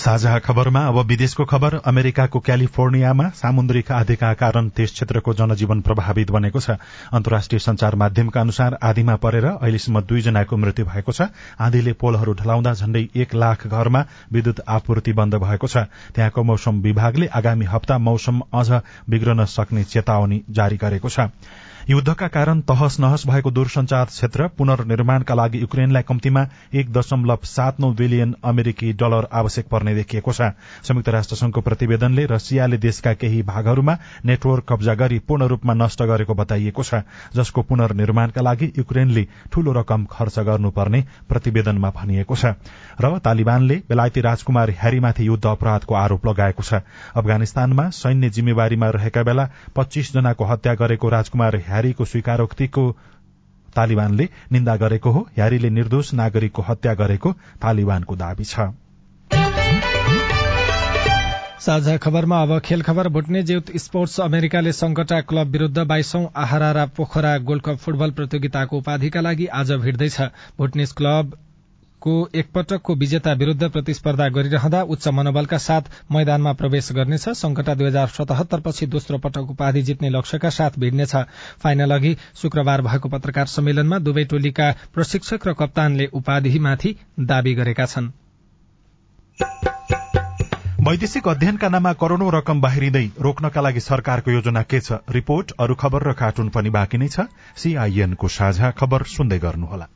साझा 0.02 0.38
खबरमा 0.38 0.80
अब 0.88 0.96
विदेशको 1.06 1.44
खबर 1.44 1.74
अमेरिकाको 1.86 2.38
क्यालिफोर्नियामा 2.40 3.28
सामुद्रिक 3.40 3.90
आधीका 3.92 4.32
कारण 4.34 4.68
त्यस 4.68 4.92
क्षेत्रको 4.92 5.34
जनजीवन 5.34 5.80
प्रभावित 5.80 6.30
बनेको 6.30 6.60
छ। 6.60 6.74
अन्तर्राष्ट्रिय 7.12 7.58
संचार 7.60 7.94
माध्यमका 7.94 8.40
अनुसार 8.40 8.78
आधीमा 8.82 9.16
परेर 9.22 9.46
अहिलेसम्म 9.46 10.00
दुईजनाको 10.02 10.56
मृत्यु 10.56 10.86
भएको 10.86 11.12
छ। 11.12 11.30
आधीले 11.62 11.92
पोलहरू 11.94 12.34
ढलाउँदा 12.34 12.72
झण्डै 12.74 13.06
एक 13.14 13.34
लाख 13.36 13.66
घरमा 13.68 14.04
विद्युत 14.32 14.66
आपूर्ति 14.68 15.12
बन्द 15.14 15.34
भएको 15.38 15.66
छ। 15.68 15.86
त्यहाँको 16.10 16.42
मौसम 16.42 16.82
विभागले 16.82 17.26
आगामी 17.32 17.70
हप्ता 17.70 17.98
मौसम 18.00 18.40
अझ 18.52 18.70
बिग्रन 19.06 19.44
सक्ने 19.54 19.84
चेतावनी 19.86 20.42
जारी 20.50 20.76
गरेको 20.82 21.08
छ। 21.08 21.30
युद्धका 21.88 22.26
कारण 22.28 22.60
तहस 22.62 22.96
नहस 23.00 23.26
भएको 23.26 23.50
दूरसंचार 23.50 24.04
क्षेत्र 24.06 24.46
पुनर्निर्माणका 24.58 25.34
लागि 25.34 25.60
युक्रेनलाई 25.60 26.02
कम्तीमा 26.02 26.44
एक 26.74 26.92
दशमलव 26.92 27.38
सात 27.44 27.80
नौ 27.80 27.90
बिलियन 27.92 28.34
अमेरिकी 28.44 28.92
डलर 28.94 29.26
आवश्यक 29.32 29.66
पर्ने 29.68 29.91
देखिएको 29.94 30.32
छ। 30.32 30.52
संयुक्त 30.82 31.08
राष्ट्र 31.08 31.36
संघको 31.36 31.60
प्रतिवेदनले 31.60 32.26
रसियाले 32.26 32.78
देशका 32.78 33.12
केही 33.14 33.42
भागहरूमा 33.42 33.96
नेटवर्क 34.24 34.64
कब्जा 34.68 34.94
गरी 34.94 35.18
पूर्ण 35.20 35.46
रूपमा 35.48 35.74
नष्ट 35.74 36.02
गरेको 36.04 36.34
बताइएको 36.34 36.82
छ 36.82 37.02
जसको 37.34 37.62
पुनर्निर्माणका 37.64 38.42
लागि 38.42 38.72
युक्रेनले 38.78 39.26
ठूलो 39.52 39.72
रकम 39.72 40.04
खर्च 40.10 40.38
गर्नुपर्ने 40.42 41.04
प्रतिवेदनमा 41.28 41.90
भनिएको 41.92 42.36
छ 42.36 42.54
र 43.00 43.18
तालिबानले 43.20 43.76
बेलायती 43.88 44.20
राजकुमार 44.22 44.70
ह्यारीमाथि 44.72 45.26
युद्ध 45.26 45.46
अपराधको 45.46 45.94
आरोप 45.96 46.26
लगाएको 46.26 46.62
छ। 46.62 46.82
अफगानिस्तानमा 47.14 47.88
सैन्य 47.92 48.30
जिम्मेवारीमा 48.32 48.88
रहेका 48.92 49.22
बेला 49.22 49.48
पच्चीस 49.76 50.12
जनाको 50.12 50.44
हत्या 50.44 50.74
गरेको 50.74 51.08
राजकुमार 51.10 51.56
ह्यारीको 51.66 52.04
स्वीकारोक्तिको 52.04 52.84
तालिबानले 53.76 54.28
निन्दा 54.52 54.76
गरेको 54.76 55.10
हो। 55.10 55.20
ह्यारीले 55.32 55.70
निर्दोष 55.70 56.12
नागरिकको 56.14 56.62
हत्या 56.62 56.94
गरेको 56.94 57.32
तालिबानको 57.62 58.16
दावी 58.16 58.44
छ। 58.44 58.72
साझा 61.62 61.96
खबरमा 61.96 62.40
अब 62.42 62.58
खेल 62.58 62.80
खबर 62.82 63.08
भुट्ने 63.08 63.42
जेउत 63.42 63.70
स्पोर्ट्स 63.78 64.20
अमेरिकाले 64.20 64.70
संकटा 64.72 65.20
क्लब 65.22 65.48
विरूद्ध 65.48 65.78
बाइसौं 65.80 66.24
आहारा 66.36 66.84
पोखरा 66.96 67.36
गोल्ड 67.40 67.62
कप 67.62 67.76
फुटबल 67.78 68.10
प्रतियोगिताको 68.10 68.78
उपाधिका 68.78 69.20
लागि 69.20 69.46
आज 69.58 69.70
भिड्दैछ। 69.82 70.20
भुटनिस 70.58 70.92
क्लब 70.92 71.36
को 72.02 72.14
एकपटकको 72.34 72.94
विजेता 72.94 73.32
विरूद्ध 73.32 73.68
प्रतिस्पर्धा 73.68 74.28
गरिरहँदा 74.28 74.82
उच्च 74.90 75.06
मनोबलका 75.10 75.58
साथ 75.58 75.90
मैदानमा 76.12 76.52
प्रवेश 76.54 76.90
गर्नेछ। 76.92 77.28
संकटा 77.30 77.74
दुई 77.74 77.86
हजार 77.86 78.08
सतहत्तर 78.10 78.60
पछि 78.60 78.86
दोस्रो 78.88 79.18
पटक 79.18 79.50
उपाधि 79.50 79.82
जित्ने 79.82 80.10
लक्ष्यका 80.10 80.50
साथ 80.50 80.78
भिड्नेछ। 80.78 81.14
फाइनल 81.62 81.94
अघि 81.94 82.16
शुक्रबार 82.42 82.82
भएको 82.82 83.08
पत्रकार 83.08 83.46
सम्मेलनमा 83.54 83.98
दुवै 84.00 84.24
टोलीका 84.24 84.70
प्रशिक्षक 84.94 85.46
र 85.46 85.54
कप्तानले 85.54 86.06
उपाधिमाथि 86.12 86.94
दावी 87.22 87.54
गरेका 87.54 87.86
छन्। 87.86 88.10
वैदेशिक 90.82 91.28
अध्ययनका 91.28 91.68
नाममा 91.68 91.92
करोड़ौं 91.94 92.30
रकम 92.34 92.60
बाहिरिँदै 92.60 93.02
रोक्नका 93.22 93.60
लागि 93.60 93.80
सरकारको 93.80 94.30
योजना 94.30 94.62
के 94.62 94.80
छ? 94.80 94.96
रिपोर्ट 95.08 95.52
अरू 95.60 95.74
खबर 95.78 96.02
र 96.02 96.12
कार्टुन 96.20 96.48
पनि 96.50 96.70
बाँकी 96.76 96.98
नै 96.98 97.08
छ। 97.08 97.26
सीआईएनको 97.54 98.28
साझा 98.28 98.70
खबर 98.80 99.02
सुन्दै 99.12 99.38
गर्नुहोला। 99.38 99.86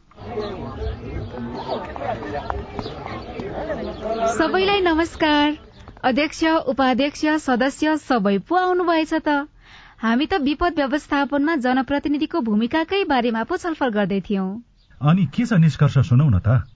सबैलाई 4.36 4.80
नमस्कार। 4.80 5.56
अध्यक्ष 6.04 6.44
उपाध्यक्ष 6.70 7.24
सदस्य 7.48 7.96
सबै 8.06 8.36
पो 8.46 8.54
आउनुभएछ 8.54 9.14
त। 9.26 9.50
हामी 9.98 10.26
त 10.26 10.40
विपद 10.46 10.72
व्यवस्थापनमा 10.76 11.56
जनप्रतिनिधिको 11.66 12.46
भूमिकाकै 12.46 13.02
बारेमा 13.10 13.42
पो 13.42 13.56
छलफल 13.58 13.90
गर्दै 13.98 14.20
थियौं। 14.22 14.48
अनि 15.02 15.26
के 15.34 15.50
छ 15.50 15.52
निष्कर्ष 15.66 15.98
सुनौ 16.06 16.30
न 16.30 16.38
त? 16.38 16.75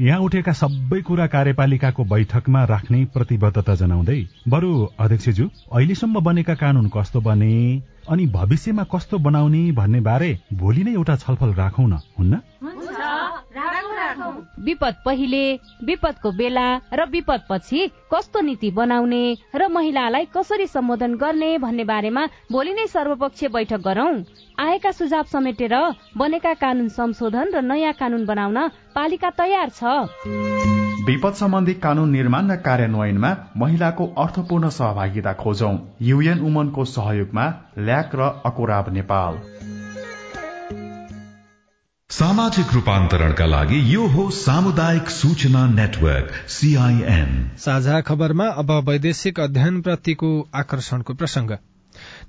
यहाँ 0.00 0.20
उठेका 0.22 0.52
सबै 0.52 1.00
कुरा 1.02 1.26
कार्यपालिकाको 1.26 2.04
बैठकमा 2.04 2.62
राख्ने 2.64 2.98
प्रतिबद्धता 3.14 3.74
जनाउँदै 3.74 4.18
बरु 4.48 4.70
अध्यक्षज्यू 4.98 5.46
अहिलेसम्म 5.74 6.20
बनेका 6.22 6.54
कानून 6.54 6.86
कस्तो 6.94 7.20
बने 7.20 7.50
अनि 8.06 8.26
भविष्यमा 8.30 8.84
कस्तो 8.94 9.18
बनाउने 9.18 9.62
भन्ने 9.74 10.00
बारे 10.00 10.30
भोलि 10.54 10.84
नै 10.84 10.92
एउटा 10.92 11.16
छलफल 11.16 11.54
राखौं 11.54 11.88
न 11.88 11.98
हुन्न? 12.18 12.40
विपद 14.62 14.94
पहिले 15.04 15.42
विपदको 15.84 16.30
बेला 16.32 16.66
र 16.94 17.10
विपद 17.10 17.40
पछि 17.50 17.86
कस्तो 18.14 18.40
नीति 18.40 18.70
बनाउने 18.70 19.22
र 19.54 19.68
महिलालाई 19.68 20.24
कसरी 20.36 20.66
सम्बोधन 20.66 21.14
गर्ने 21.18 21.50
भन्ने 21.58 21.84
बारेमा 21.90 22.26
भोलि 22.52 22.72
नै 22.72 22.86
सर्वपक्षीय 22.86 23.48
बैठक 23.50 23.82
गरौं। 23.82 24.14
आएका 24.58 24.90
सुझाव 24.90 25.24
समेटेर 25.32 25.74
बनेका 26.18 26.52
कानून 26.54 26.88
संशोधन 26.90 27.50
र 27.54 27.60
नयाँ 27.62 27.92
कानून 27.94 28.24
बनाउन 28.26 28.58
पालिका 28.94 29.30
तयार 29.38 29.70
छ। 29.70 29.82
विपद 31.06 31.34
सम्बन्धी 31.34 31.74
कानून 31.74 32.10
निर्माण 32.10 32.50
र 32.50 32.56
कार्यान्वयनमा 32.66 33.30
महिलाको 33.56 34.06
अर्थपूर्ण 34.18 34.68
सहभागिता 34.68 35.32
खोजौं। 35.38 35.76
युएन 36.02 36.40
उमनको 36.42 36.84
सहयोगमा 36.86 37.46
ल्याक 37.78 38.10
र 38.14 38.30
अकुराब 38.46 38.92
नेपाल। 38.94 39.38
सामाजिक 42.10 42.74
रूपान्तरणका 42.74 43.46
लागि 43.46 43.80
यो 43.94 44.06
हो 44.08 44.28
सामुदायिक 44.34 45.10
सूचना 45.12 45.66
नेटवर्क 45.70 46.34
सीआईएन 46.48 47.32
साझा 47.58 48.00
खबरमा 48.00 48.46
अब 48.58 48.70
वैदेशिक 48.88 49.40
अध्ययन 49.40 49.80
प्रतिको 49.80 50.30
आकर्षणको 50.54 51.14
प्रसंग 51.14 51.50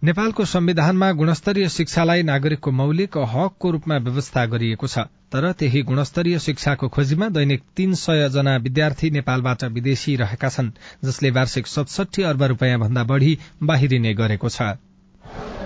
नेपालको 0.04 0.46
संविधानमा 0.46 1.12
गुणस्तरीय 1.12 1.70
शिक्षालाई 1.70 2.24
नागरिकको 2.24 2.72
मौलिक 2.72 3.18
हकको 3.28 3.72
रूपमा 3.72 3.98
व्यवस्था 3.98 4.46
गरिएको 4.46 4.88
छ। 4.88 5.00
तर 5.28 5.52
त्यही 5.52 5.82
गुणस्तरीय 5.82 6.40
शिक्षाको 6.40 6.88
खोजीमा 6.88 7.30
दैनिक 7.30 7.64
तीन 7.76 7.94
सय 7.94 8.30
जना 8.30 8.58
विद्यार्थी 8.58 9.10
नेपालबाट 9.12 9.64
विदेशी 9.76 10.16
रहेका 10.16 10.50
छन् 10.50 10.72
जसले 11.04 11.32
वार्षिक 11.32 11.68
सतसठी 11.68 12.24
अर्ब 12.24 12.44
रूपियाँ 12.44 12.80
भन्दा 12.80 13.04
बढ़ी 13.04 13.38
बाहिरिने 13.64 14.14
गरेको 14.14 14.50
छ। 14.50 14.62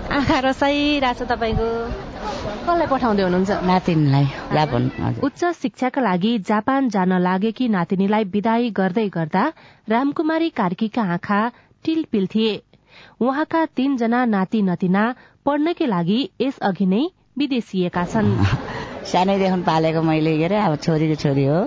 कसलाई 0.09 0.99
पठाउँदै 2.89 3.23
हुनुहुन्छ? 3.23 3.51
नातिनीलाई। 3.69 4.25
उच्च 5.23 5.45
शिक्षाका 5.61 6.01
लागि 6.01 6.37
जापान 6.49 6.89
जान 6.89 7.21
लागेकी 7.21 7.67
नातिनीलाई 7.69 8.23
विदाई 8.33 8.69
गर्दै 8.73 9.07
गर्दा 9.13 9.51
रामकुमारी 9.89 10.49
कार्कीका 10.49 11.01
आँखा 11.13 11.51
टिलपिल 11.85 12.27
थिए। 12.27 12.61
उहाँका 13.23 13.65
तीनजना 13.77 14.23
नाति 14.25 14.61
नतिना 14.69 15.03
पढ्नकै 15.45 15.85
लागि 15.85 16.19
यस 16.41 16.57
अघि 16.69 16.85
नै 16.93 17.03
विदेशिएका 17.37 18.03
छन्। 18.13 18.31
सानैदेखि 19.11 19.61
पालेको 19.69 20.01
मैले 20.01 20.37
के 20.37 20.45
अरे 20.45 20.57
अब 20.67 20.75
छोरीको 20.85 21.15
छोरी 21.23 21.45
हो। 21.45 21.61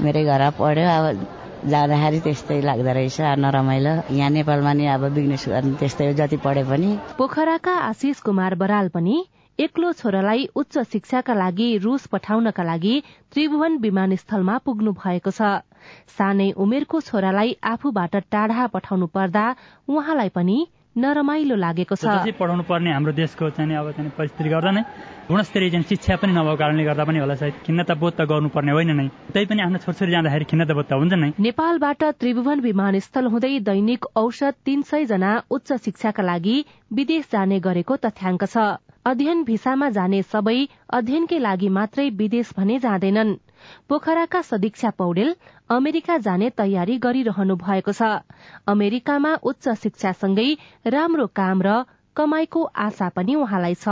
मेरै 0.00 0.24
घर 0.24 0.42
पढ्यो 0.58 0.88
अब 0.88 1.06
जाँदाखेरि 1.70 2.18
त्यस्तै 2.20 2.60
लाग्दो 2.60 2.92
रहेछ 2.98 3.20
नरमाइलो। 3.38 3.94
यहाँ 4.10 4.30
नेपालमा 4.30 4.72
नि 4.72 4.86
अब 4.94 5.02
बिजनेस 5.14 5.44
गर्ने 5.48 5.74
त्यस्तै 5.78 6.06
हो 6.06 6.12
जति 6.18 6.36
पढे 6.42 6.64
पनि। 6.70 6.90
पोखराका 7.18 7.74
आशिष 7.90 8.20
कुमार 8.26 8.54
बराल 8.58 8.88
पनि 8.96 9.16
एक्लो 9.58 9.92
छोरालाई 9.92 10.48
उच्च 10.56 10.78
शिक्षाका 10.92 11.34
लागि 11.34 11.68
रूस 11.84 12.06
पठाउनका 12.12 12.62
लागि 12.64 12.94
त्रिभुवन 13.32 13.76
विमानस्थलमा 13.78 14.56
पुग्नु 14.64 14.92
भएको 14.96 15.30
छ। 15.30 15.64
सानै 16.16 16.50
उमेरको 16.56 17.00
छोरालाई 17.00 17.56
आफूबाट 17.62 18.16
टाढा 18.32 18.66
पठाउनु 18.74 19.06
पर्दा 19.12 19.44
उहाँलाई 19.88 20.28
पनि 20.34 20.56
नरमाइलो 20.96 21.56
लागेको 21.56 21.96
छ। 21.96 22.32
पढाउनु 22.38 22.62
पर्ने 22.64 22.92
हाम्रो 22.92 23.12
देशको 23.12 23.50
चाहिँ 23.50 23.76
अब 23.76 23.90
चाहिँ 23.92 24.10
परिस्थिति 24.16 24.48
गर्दा 24.48 24.70
नै 24.70 24.82
गुणस्तरीय 25.28 25.70
चाहिँ 25.70 25.86
शिक्षा 25.88 26.16
पनि 26.16 26.32
नभएको 26.32 26.56
कारणले 26.56 26.84
गर्दा 26.84 27.04
पनि 27.04 27.18
होला 27.18 27.34
सायद 27.40 27.54
खिन्नता 27.66 27.94
बोध 27.94 28.12
त 28.12 28.20
गर्नुपर्ने 28.28 28.72
होइन 28.72 28.90
नै। 28.96 29.08
त्यही 29.32 29.46
पनि 29.46 29.60
आफ्नो 29.62 29.78
छोरछोरी 29.84 30.12
जाँदाखेरि 30.12 30.44
खिन्नता 30.48 30.74
बोध 30.74 30.86
त 30.88 30.92
हुन्छ 30.96 31.12
नै। 31.12 31.28
नेपालबाट 31.38 32.02
त्रिभुवन 32.20 32.60
विमानस्थल 32.60 33.26
हुँदै 33.32 33.58
दैनिक 33.68 34.04
औषध 34.16 34.54
तीन 34.64 34.82
सय 34.88 35.04
जना 35.12 35.32
उच्च 35.50 35.72
शिक्षाका 35.84 36.22
लागि 36.22 36.56
विदेश 36.92 37.24
जाने 37.32 37.60
गरेको 37.60 37.96
तथ्याङ्क 38.04 38.44
छ। 38.44 38.56
अध्ययन 39.04 39.42
भिसामा 39.44 39.88
जाने 39.90 40.18
सबै 40.22 40.58
अध्ययनकै 40.88 41.38
लागि 41.38 41.68
मात्रै 41.68 42.04
विदेश 42.18 42.50
भने 42.56 42.78
जाँदैनन्। 42.78 43.32
पोखराका 43.88 44.42
सदीक्षा 44.42 44.90
पौडेल 44.98 45.30
अमेरिका 45.70 46.18
जाने 46.18 46.50
तयारी 46.60 46.98
गरिरहनु 46.98 47.56
भएको 47.64 47.92
छ। 47.92 48.10
अमेरिकामा 48.66 49.32
उच्च 49.44 49.74
शिक्षासँगै 49.82 50.46
राम्रो 50.88 51.26
काम 51.34 51.62
र 51.62 51.74
कमाईको 52.16 52.62
आशा 52.76 53.08
पनि 53.08 53.34
उहाँलाई 53.34 53.74
छ। 53.74 53.88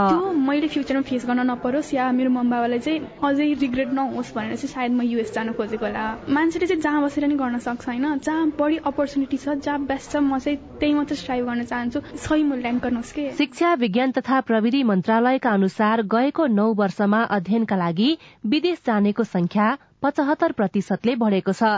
मैले 0.47 0.67
फ्युचरमा 0.67 1.01
फेस 1.01 1.25
गर्न 1.25 1.41
नपरोस् 1.49 1.93
या 1.93 2.11
मेरो 2.13 2.29
मम 2.29 2.49
बाबालाई 2.49 2.79
चाहिँ 2.79 2.99
अझै 3.17 3.47
रिग्रेट 3.61 3.89
नहोस् 3.93 4.33
भनेर 4.35 4.55
चाहिँ 4.55 4.73
सायद 4.73 4.91
म 4.93 5.01
युएस 5.01 5.33
जान 5.33 5.51
खोजेको 5.57 5.85
होला। 5.85 6.05
मान्छेले 6.29 6.67
चाहिँ 6.67 6.81
जहाँ 6.81 7.01
बसेर 7.01 7.25
नि 7.27 7.35
गर्न 7.35 7.57
सक्छ 7.65 7.87
होइन 7.87 8.05
जहाँ 8.21 8.45
बढी 8.59 8.77
अपर्च्युनिटी 8.85 9.37
छ 9.37 9.57
जहाँ 9.57 9.79
बेस्ट 9.89 10.11
छ 10.11 10.15
म 10.21 10.37
चाहिँ 10.37 10.57
त्यही 10.79 10.93
मात्रै 10.93 11.17
स्ट्राइभ 11.17 11.45
गर्न 11.45 11.63
चाहन्छु। 11.65 11.99
सही 12.21 12.43
मूल्याङ्कन 12.45 12.95
होस् 12.95 13.13
के? 13.13 13.29
शिक्षा 13.33 13.73
विज्ञान 13.81 14.11
तथा 14.13 14.41
प्रविधि 14.45 14.83
मन्त्रालयका 14.85 15.49
अनुसार 15.51 16.01
गएको 16.05 16.45
नौ 16.53 16.73
वर्षमा 16.77 17.23
अध्ययनका 17.37 17.75
लागि 17.75 18.17
विदेश 18.45 18.81
जानेको 18.85 19.23
संख्या 19.25 19.77
पचहत्तर 20.01 20.51
प्रतिशतले 20.51 21.13
बढ़ेको 21.15 21.53
छ। 21.53 21.71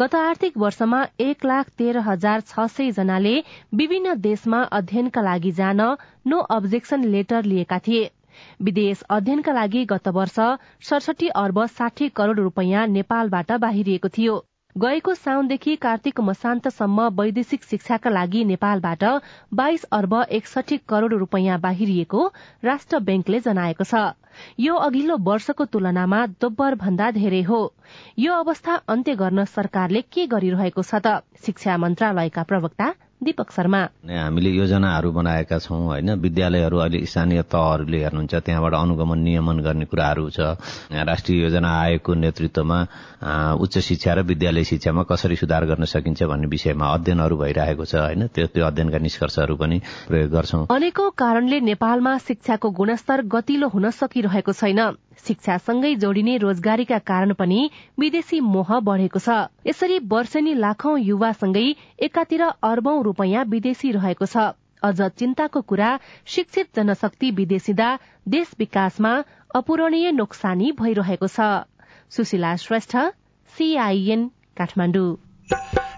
गत 0.00 0.14
आर्थिक 0.14 0.56
वर्षमा 0.58 1.00
एक 1.20 1.44
लाख 1.44 1.68
तेह्र 1.78 2.04
हजार 2.04 2.40
छ 2.42 2.66
सय 2.74 2.90
जनाले 2.98 3.34
विभिन्न 3.74 4.14
देशमा 4.20 4.62
अध्ययनका 4.78 5.22
लागि 5.22 5.52
जान 5.58 5.82
नो 6.26 6.38
अब्जेक्सन 6.56 7.04
लेटर 7.14 7.42
लिएका 7.44 7.78
थिए। 7.88 8.10
विदेश 8.62 9.02
अध्ययनका 9.10 9.52
लागि 9.52 9.84
गत 9.86 10.08
वर्ष 10.16 10.38
सडसठी 10.82 11.28
अर्ब 11.38 11.64
साठी 11.72 12.08
करोड़ 12.16 12.38
रूपियाँ 12.40 12.86
नेपालबाट 12.88 13.52
बाहिरिएको 13.62 14.08
थियो। 14.16 14.44
गएको 14.76 15.12
साउनदेखि 15.14 15.74
कार्तिक 15.76 16.20
मसान्तसम्म 16.20 17.06
वैदेशिक 17.20 17.64
शिक्षाका 17.64 18.10
लागि 18.10 18.44
नेपालबाट 18.44 19.04
बाइस 19.54 19.84
अर्ब 19.92 20.14
एकसठी 20.30 20.76
करोड़ 20.88 21.14
रूपियाँ 21.14 21.58
बाहिरिएको 21.60 22.26
राष्ट्र 22.64 22.98
ब्याङ्कले 23.00 23.40
जनाएको 23.40 23.84
छ। 23.84 24.02
यो 24.60 24.74
अघिल्लो 24.86 25.16
वर्षको 25.30 25.64
तुलनामा 25.72 26.20
दोब्बर 26.40 26.74
भन्दा 26.84 27.10
धेरै 27.10 27.42
हो। 27.42 27.60
यो 28.18 28.32
अवस्था 28.34 28.74
अन्त्य 28.88 29.14
गर्न 29.16 29.44
सरकारले 29.56 30.02
के 30.12 30.26
गरिरहेको 30.28 30.82
छ 30.82 30.94
त? 30.94 31.26
शिक्षा 31.46 31.76
मन्त्रालयका 31.78 32.42
प्रवक्ता 32.44 32.94
दीपक 33.20 33.50
शर्मा। 33.50 33.78
हामीले 34.06 34.50
योजनाहरू 34.50 35.10
बनाएका 35.12 35.58
छौँ 35.58 35.80
होइन? 35.86 36.10
विद्यालयहरू 36.22 36.76
अहिले 36.78 36.98
स्थानीय 37.02 37.42
तहहरूले 37.50 37.98
हेर्नुहुन्छ 37.98 38.34
त्यहाँबाट 38.46 38.74
अनुगमन 38.74 39.18
नियमन 39.18 39.58
गर्ने 39.58 39.84
कुराहरू 39.90 40.30
छ। 40.30 40.54
राष्ट्रिय 40.86 41.42
योजना 41.42 41.68
आयोगको 41.68 42.14
नेतृत्वमा 42.14 42.78
उच्च 43.58 43.78
शिक्षा 43.78 44.12
र 44.14 44.22
विद्यालय 44.22 44.64
शिक्षामा 44.64 45.02
कसरी 45.02 45.36
सुधार 45.36 45.66
गर्न 45.66 45.84
सकिन्छ 45.84 46.22
भन्ने 46.22 46.46
विषयमा 46.46 46.86
अध्ययनहरू 46.94 47.36
भइरहेको 47.36 47.84
छ 47.84 47.94
होइन? 48.06 48.26
त्यो 48.30 48.46
त्यो 48.54 48.64
अध्ययनका 48.64 48.98
निष्कर्षहरू 49.02 49.54
पनि 49.56 49.78
प्रयोग 50.08 50.30
गर्छौं। 50.30 50.66
अनेकौं 50.70 51.10
कारणले 51.18 51.60
नेपालमा 51.60 52.16
शिक्षाको 52.22 52.70
गुणस्तर 52.70 53.26
गतिलो 53.26 53.68
हुन 53.68 53.90
सकिरहेको 53.90 54.52
छैन। 54.52 54.80
शिक्षासँगै 55.26 55.94
जोडिने 55.96 56.36
रोजगारीका 56.38 56.98
कारण 57.10 57.32
पनि 57.34 57.60
विदेशी 57.98 58.40
मोह 58.46 58.78
बढ़ेको 58.80 59.18
छ। 59.18 59.36
यसरी 59.66 59.98
वर्षेनी 60.06 60.54
लाखौं 60.54 60.96
युवासँगै 61.00 61.66
एकातिर 62.00 62.42
अर्बौं 62.70 63.02
रूपियाँ 63.04 63.44
विदेशी 63.46 63.92
रहेको 63.92 64.26
छ। 64.26 64.48
अझ 64.82 65.00
चिन्ताको 65.18 65.60
कुरा 65.68 65.90
शिक्षित 66.26 66.66
जनशक्ति 66.76 67.30
विदेशिँदा 67.38 67.88
देश 68.28 68.54
विकासमा 68.58 69.12
अपूरणीय 69.54 70.10
नोक्सानी 70.14 70.72
भइरहेको 70.80 71.28
छ। 71.28 71.48
सुशीला 72.10 72.54
श्रेष्ठ 72.56 72.96
सीआईएन 73.52 74.28
काठमाडौँ। 74.56 75.27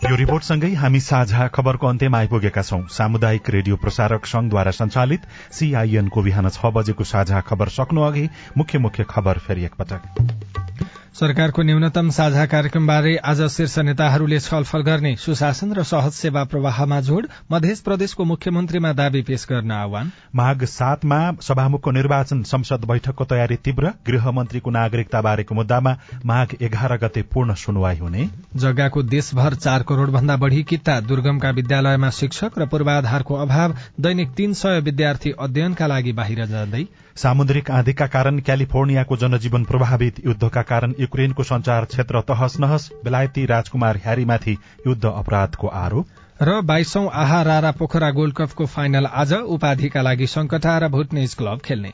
यो 0.02 0.16
रिपोर्टसँगै 0.18 0.68
हामी 0.80 0.98
साझा 1.06 1.46
खबरको 1.54 1.86
अन्त्यमा 1.86 2.18
आइपुगेका 2.18 2.62
छौं। 2.68 2.84
सामुदायिक 2.96 3.50
रेडियो 3.50 3.78
प्रसारक 3.84 4.30
संघद्वारा 4.32 4.74
संचालित 4.78 5.26
सीआईएनको 5.58 6.22
बिहान 6.28 6.50
छ 6.50 6.72
बजेको 6.76 7.08
साझा 7.12 7.40
खबर 7.48 7.74
सक्नु 7.78 8.06
अघि 8.10 8.28
मुख्य 8.56 8.82
मुख्य 8.86 9.08
खबर 9.10 9.42
फेरि 9.48 9.64
एकपटक। 9.64 10.99
सरकारको 11.14 11.62
न्यूनतम 11.62 12.10
साझा 12.10 12.44
कार्यक्रमबारे 12.46 13.14
आज 13.26 13.40
शीर्ष 13.50 13.78
नेताहरूले 13.78 14.38
छलफल 14.40 14.82
गर्ने 14.82 15.14
सुशासन 15.18 15.72
र 15.74 15.82
सहज 15.82 16.12
सेवा 16.14 16.44
प्रवाहमा 16.44 17.00
जोड़ 17.00 17.24
मध्य 17.52 17.74
प्रदेशको 17.84 18.24
मुख्यमन्त्रीमा 18.24 18.92
दावी 18.92 19.22
पेश 19.22 19.46
गर्न 19.50 19.70
आह्वान। 19.72 20.12
माघ 20.36 20.64
सातमा 20.66 21.18
सभामुखको 21.42 21.90
निर्वाचन 21.90 22.42
संसद 22.52 22.84
बैठकको 22.88 23.24
तयारी 23.24 23.56
तीव्र 23.64 23.92
गृहमन्त्रीको 24.06 24.70
नागरिकता 24.70 25.20
बारेको 25.20 25.54
मुद्दामा 25.54 25.96
माघ 26.26 26.48
एघार 26.60 26.96
गते 27.02 27.22
पूर्ण 27.34 27.54
सुनवाई 27.58 27.98
हुने। 27.98 28.28
जग्गाको 28.56 29.02
देशभर 29.10 29.54
चार 29.56 29.82
करोड़ 29.90 30.10
भन्दा 30.10 30.36
बढ़ी 30.36 30.62
किता 30.62 31.00
दुर्गमका 31.10 31.50
विद्यालयमा 31.58 32.10
शिक्षक 32.14 32.58
र 32.58 32.66
पूर्वाधारको 32.70 33.42
अभाव 33.42 33.76
दैनिक 34.00 34.32
तीन 34.32 34.54
सय 34.54 34.80
विद्यार्थी 34.82 35.34
अध्ययनका 35.40 35.86
लागि 35.86 36.12
बाहिर 36.14 36.46
जाँदै 36.46 36.86
सामुद्रिक 37.16 37.70
आँधीका 37.70 38.06
कारण 38.06 38.38
क्यालिफोर्नियाको 38.38 39.16
जनजीवन 39.16 39.64
प्रभावित 39.64 40.20
युद्धका 40.26 40.62
कारण 40.62 40.94
युक्रेनको 41.00 41.42
संचार 41.42 41.84
क्षेत्र 41.84 42.20
तहस 42.20 42.58
नहस 42.60 42.90
बेलायती 43.04 43.46
राजकुमार 43.46 43.96
ह्यारीमाथि 43.96 44.56
युद्ध 44.86 45.04
अपराधको 45.04 45.66
आरोप। 45.66 46.06
र 46.42 46.60
बाइसौं 46.62 47.08
आहा 47.12 47.42
रारा 47.42 47.70
पोखरा 47.70 48.10
गोल्ड 48.10 48.34
कपको 48.34 48.66
फाइनल 48.66 49.06
आज 49.06 49.32
उपाधिका 49.32 50.02
लागि 50.02 50.26
संकटा 50.26 50.78
र 50.78 50.88
भुटनेज 50.88 51.34
क्लब 51.34 51.60
खेल्ने। 51.60 51.92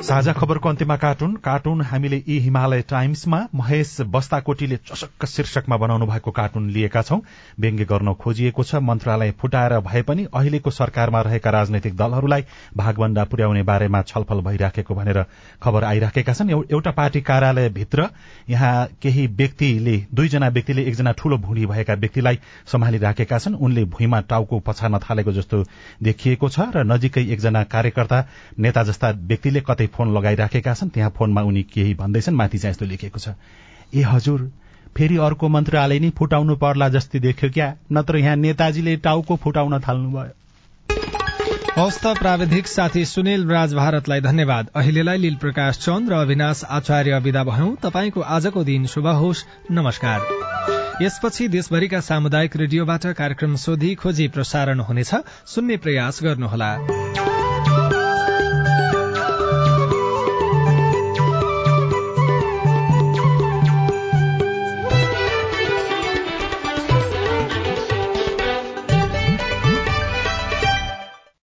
साझा 0.00 0.32
खबरको 0.32 0.68
अन्त्यमा 0.68 0.96
कार्टुन। 0.96 1.34
कार्टुन 1.44 1.80
हामीले 1.82 2.16
यी 2.28 2.38
हिमालय 2.40 2.80
टाइम्समा 2.90 3.38
महेश 3.54 3.96
बस्ताकोटीले 4.08 4.76
चसक्क 4.78 5.24
शीर्षकमा 5.26 5.76
बनाउनु 5.76 6.06
भएको 6.06 6.30
कार्टुन 6.30 6.68
लिएका 6.70 7.02
छौं। 7.02 7.18
व्यङ्ग्य 7.60 7.84
गर्न 7.84 8.12
खोजिएको 8.16 8.64
छ। 8.64 8.74
मन्त्रालय 8.80 9.30
फुटाएर 9.40 9.78
भए 9.80 10.02
पनि 10.02 10.26
अहिलेको 10.32 10.70
सरकारमा 10.70 11.20
रहेका 11.20 11.50
राजनैतिक 11.50 11.96
दलहरूलाई 11.96 12.44
भागभण्डा 12.76 13.24
पुर्याउने 13.24 13.62
बारेमा 13.62 14.02
छलफल 14.02 14.40
भइराखेको 14.40 14.94
भनेर 14.94 15.24
खबर 15.62 15.84
आइराखेका 15.84 16.32
छन्। 16.32 16.50
एउटा 16.50 16.90
पार्टी 16.90 17.20
कार्यालयभित्र 17.20 18.08
यहाँ 18.50 18.88
केही 19.02 19.26
व्यक्तिले 19.36 19.96
दुईजना 20.14 20.48
व्यक्तिले 20.48 20.82
एकजना 20.88 21.12
ठूलो 21.12 21.38
भुँडी 21.38 21.66
भएका 21.66 21.94
व्यक्तिलाई 21.96 22.38
सम्हालिराखेका 22.72 23.38
छन्। 23.38 23.60
उनले 23.60 23.84
भुइँमा 23.92 24.20
टाउको 24.32 24.58
पछार्न 24.64 24.98
थालेको 25.00 25.32
जस्तो 25.32 25.62
देखिएको 26.02 26.48
छ 26.48 26.72
र 26.74 26.88
नजिकै 26.88 27.28
एकजना 27.28 27.64
कार्यकर्ता 27.68 28.24
नेता 28.58 28.82
जस्ता 28.82 29.10
व्यक्तिले 29.28 29.60
कतै 29.60 29.88
फोन 29.90 30.14
लगाइराखेका 30.16 30.74
छन् 30.74 30.90
त्यहाँ 30.90 31.10
फोनमा 31.10 31.42
उनी 31.42 31.62
केही 31.62 31.94
भन्दैछन् 31.94 32.34
माथि 32.34 32.58
चाहिँ 32.58 32.70
यस्तो 32.70 32.86
लेखेको 32.86 33.18
छ। 33.18 33.34
ए 33.94 34.02
हजुर 34.02 34.50
फेरि 34.96 35.16
अर्को 35.16 35.48
मन्त्रालय 35.48 35.98
नै 35.98 36.10
फुटाउनु 36.10 36.56
पर्ला 36.56 36.88
जस्तै 36.88 37.18
देख्यो 37.18 37.50
क्या? 37.50 37.74
नत्र 37.92 38.16
यहाँ 38.16 38.36
नेताजीले 38.36 38.96
टाउको 38.96 39.36
फुटाउन 39.36 39.78
थाल्नुभयो। 39.80 40.34
हवस् 41.70 41.98
त 42.02 42.18
प्राविधिक 42.18 42.66
साथी 42.66 43.04
सुनिल 43.04 43.46
राज 43.46 43.74
भारतलाई 43.74 44.20
धन्यवाद। 44.20 44.70
अहिलेलाई 44.74 45.18
लील 45.18 45.36
प्रकाश 45.36 45.78
चन्द 45.78 46.10
र 46.10 46.14
अविनाश 46.14 46.64
आचार्य 46.64 47.18
विदा 47.18 47.44
भयौं। 47.44 47.74
तपाईँको 47.82 48.20
आजको 48.20 48.64
दिन 48.64 48.86
शुभ 48.86 49.06
होस्। 49.06 49.44
नमस्कार। 49.70 50.18
यसपछि 51.02 51.48
देशभरिका 51.48 52.00
सामुदायिक 52.00 52.56
रेडियोबाट 52.56 53.06
कार्यक्रम 53.14 53.56
सोधी 53.56 53.94
खोजी 53.94 54.28
प्रसारण 54.28 54.80
हुनेछ। 54.80 55.14
सुन्ने 55.46 55.76
प्रयास 55.76 56.20
गर्नुहोला। 56.22 56.70